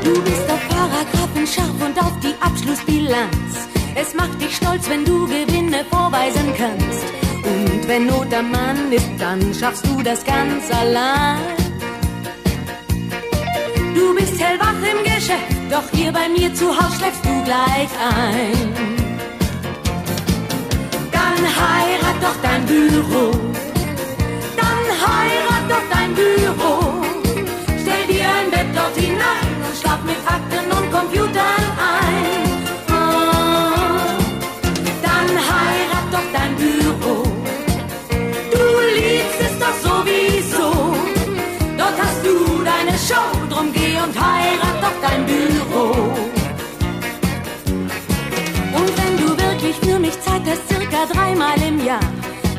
Du 0.05 0.22
bist 0.22 0.51
auf 0.51 0.68
Paragraphen 0.68 1.46
scharf 1.46 1.80
und 1.86 1.99
auf 1.99 2.18
die 2.20 2.34
Abschlussbilanz. 2.40 3.68
Es 3.94 4.14
macht 4.14 4.40
dich 4.40 4.57
stolz, 4.57 4.88
wenn 4.88 5.05
du 5.05 5.26
Gewinne 5.26 5.84
vorweisen 5.90 6.53
kannst. 6.57 7.28
Wenn 7.89 8.05
Not 8.05 8.34
am 8.34 8.51
Mann 8.51 8.93
ist, 8.93 9.12
dann 9.18 9.41
schaffst 9.55 9.86
du 9.86 10.03
das 10.03 10.22
ganz 10.22 10.70
allein. 10.70 11.57
Du 13.95 14.14
bist 14.14 14.39
hellwach 14.39 14.80
im 14.93 15.03
Geschäft, 15.05 15.57
doch 15.70 15.89
hier 15.95 16.12
bei 16.12 16.28
mir 16.28 16.53
zu 16.53 16.66
Haus 16.68 16.95
schläfst 16.99 17.24
du 17.24 17.45
gleich 17.45 17.93
ein. 18.14 18.74
Dann 21.16 21.43
heirat 21.61 22.18
doch 22.20 22.39
dein 22.43 22.66
Büro. 22.66 23.30
Dann 24.62 24.84
heirat 25.05 25.64
doch 25.72 25.86
dein 25.91 26.14
Büro. 26.14 26.74
Stell 27.80 28.05
dir 28.14 28.28
ein 28.39 28.51
Bett 28.51 28.70
dort 28.76 28.97
hinein 28.99 29.51
und 29.66 29.74
schlaf 29.80 30.01
mit 30.05 30.20
Akten 30.26 30.70
und 30.76 30.93
Computern 30.93 31.64
ein. 31.78 32.08
Dein 45.19 45.27
Büro. 45.27 45.91
Und 48.79 48.93
wenn 48.99 49.16
du 49.16 49.29
wirklich 49.43 49.77
für 49.77 49.99
mich 49.99 50.21
Zeit 50.21 50.43
hast, 50.47 50.69
circa 50.69 51.07
dreimal 51.12 51.61
im 51.66 51.85
Jahr, 51.85 52.01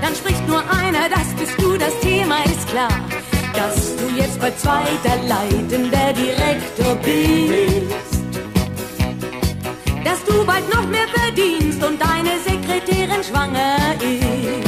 dann 0.01 0.16
spricht 0.16 0.47
nur 0.47 0.60
einer, 0.60 1.10
das 1.10 1.28
bist 1.38 1.62
du, 1.62 1.78
das 1.78 1.99
Thema 2.01 2.43
ist 2.45 2.68
klar. 2.68 2.89
Dass 3.53 3.95
du 3.97 4.07
jetzt 4.16 4.39
bei 4.39 4.51
zweiter 4.51 5.18
Leiten 5.28 5.91
der 5.91 6.14
Direktor 6.14 6.95
bist. 7.03 8.24
Dass 10.03 10.24
du 10.26 10.45
bald 10.45 10.74
noch 10.74 10.88
mehr 10.88 11.07
verdienst 11.14 11.84
und 11.84 11.99
deine 11.99 12.39
Sekretärin 12.45 13.24
schwanger 13.24 13.76
ist. 13.99 14.68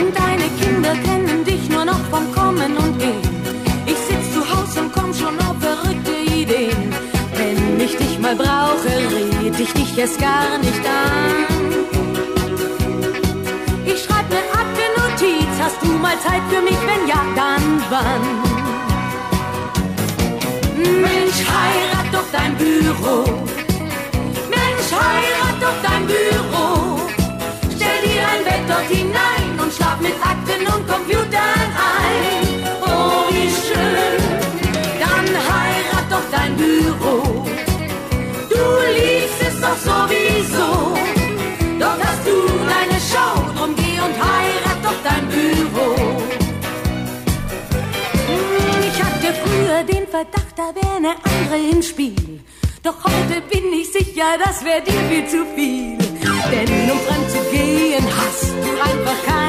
Und 0.00 0.18
deine 0.18 0.48
Kinder 0.60 0.94
kennen 1.04 1.44
dich 1.44 1.68
nur 1.68 1.84
noch 1.84 2.00
vom 2.10 2.32
Kommen 2.32 2.76
und 2.76 2.98
Gehen. 2.98 3.29
Ich 9.92 9.98
erst 9.98 10.20
gar 10.20 10.58
nicht 10.58 10.84
an. 10.86 11.46
Ich 13.84 14.02
schreib 14.04 14.28
ne 14.30 14.42
Akte-Notiz, 14.62 15.52
hast 15.62 15.82
du 15.82 15.88
mal 15.88 16.18
Zeit 16.20 16.42
für 16.50 16.62
mich? 16.62 16.78
Wenn 16.86 17.08
ja, 17.08 17.22
dann 17.34 17.82
wann? 17.90 18.24
Mensch, 20.76 21.40
heirat 21.54 22.08
doch 22.12 22.28
dein 22.32 22.56
Büro. 22.56 23.24
Mensch, 24.56 24.88
heirat 25.02 25.58
doch 25.60 25.78
dein 25.82 26.06
Büro. 26.06 27.00
Stell 27.74 28.00
dir 28.04 28.22
ein 28.32 28.44
Bett 28.44 28.64
dort 28.68 28.88
hinein 28.88 29.60
und 29.60 29.72
schlaf 29.72 30.00
mit 30.00 30.14
Akten 30.22 30.66
und 30.72 30.86
Computern 30.88 31.68
ein. 31.96 32.49
Sowieso. 39.84 40.68
Dort 41.78 42.00
hast 42.06 42.24
du 42.26 42.36
deine 42.72 42.98
Show, 43.10 43.34
drum 43.56 43.74
geh 43.76 43.96
und 44.06 44.14
heirat 44.26 44.80
doch 44.86 45.00
dein 45.08 45.26
Büro. 45.28 45.88
Hm, 48.28 48.82
Ich 48.90 48.98
hatte 49.02 49.28
früher 49.42 49.82
den 49.84 50.06
Verdacht, 50.06 50.54
da 50.56 50.66
wäre 50.74 50.96
eine 50.96 51.14
andere 51.30 51.58
im 51.72 51.82
Spiel. 51.82 52.40
Doch 52.82 52.96
heute 53.04 53.40
bin 53.52 53.72
ich 53.80 53.88
sicher, 53.92 54.28
das 54.44 54.64
wäre 54.64 54.82
dir 54.82 55.00
viel 55.10 55.26
zu 55.26 55.44
viel. 55.54 55.98
Denn 56.52 56.90
um 56.90 56.98
fremd 57.06 57.30
zu 57.30 57.42
gehen, 57.54 58.04
hast 58.18 58.44
du 58.64 58.70
einfach 58.88 59.18
keine 59.26 59.39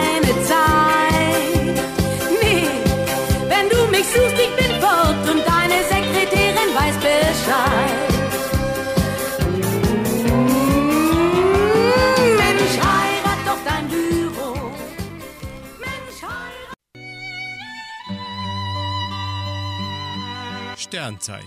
Sternzeit. 21.02 21.42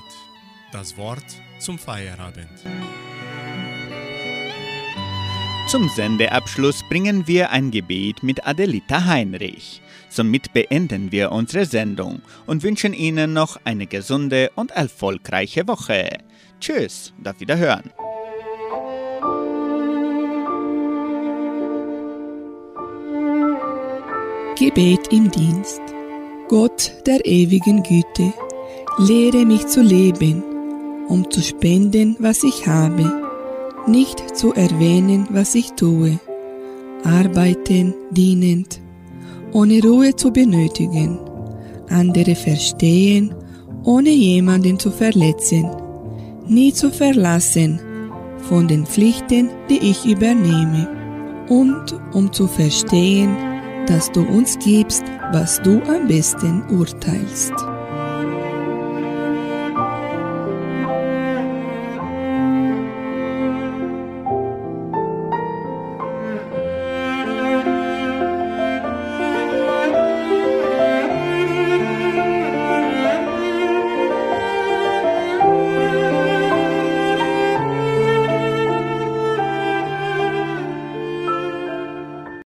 Das 0.73 0.97
Wort 0.97 1.23
zum 1.61 1.79
Feierabend. 1.79 2.49
Zum 5.69 5.89
Sendeabschluss 5.91 6.83
bringen 6.89 7.29
wir 7.29 7.53
ein 7.53 7.71
Gebet 7.71 8.25
mit 8.25 8.45
Adelita 8.49 9.05
Heinrich. 9.05 9.81
Somit 10.09 10.53
beenden 10.53 11.13
wir 11.13 11.31
unsere 11.31 11.67
Sendung 11.67 12.21
und 12.47 12.65
wünschen 12.65 12.93
Ihnen 12.95 13.33
noch 13.33 13.61
eine 13.63 13.87
gesunde 13.87 14.51
und 14.57 14.73
erfolgreiche 14.73 15.69
Woche. 15.69 16.19
Tschüss, 16.59 17.15
und 17.17 17.29
auf 17.29 17.39
Wiederhören. 17.39 17.93
Gebet 24.59 25.13
im 25.13 25.31
Dienst. 25.31 25.81
Gott 26.49 26.93
der 27.07 27.25
ewigen 27.25 27.85
Güte, 27.85 28.35
lehre 28.99 29.45
mich 29.45 29.67
zu 29.67 29.83
leben, 29.83 30.43
um 31.09 31.31
zu 31.31 31.43
spenden, 31.43 32.17
was 32.21 32.45
ich 32.45 32.67
habe, 32.67 33.13
nicht 33.87 34.37
zu 34.37 34.53
erwähnen, 34.53 35.27
was 35.31 35.55
ich 35.55 35.73
tue, 35.73 36.19
arbeiten, 37.03 37.95
dienend, 38.11 38.81
ohne 39.53 39.83
Ruhe 39.83 40.15
zu 40.15 40.31
benötigen, 40.33 41.19
andere 41.91 42.35
verstehen, 42.35 43.35
ohne 43.85 44.11
jemanden 44.11 44.79
zu 44.79 44.91
verletzen, 44.91 45.69
nie 46.47 46.73
zu 46.73 46.91
verlassen 46.91 47.81
von 48.49 48.69
den 48.69 48.87
Pflichten, 48.87 49.51
die 49.69 49.79
ich 49.79 50.07
übernehme, 50.07 50.89
und 51.49 51.95
um 52.15 52.33
zu 52.33 52.47
verstehen, 52.47 53.37
dass 53.87 54.11
du 54.13 54.23
uns 54.23 54.59
gibst, 54.61 55.05
was 55.33 55.61
du 55.61 55.83
am 55.83 56.09
besten 56.09 56.63
urteilst. 56.71 57.74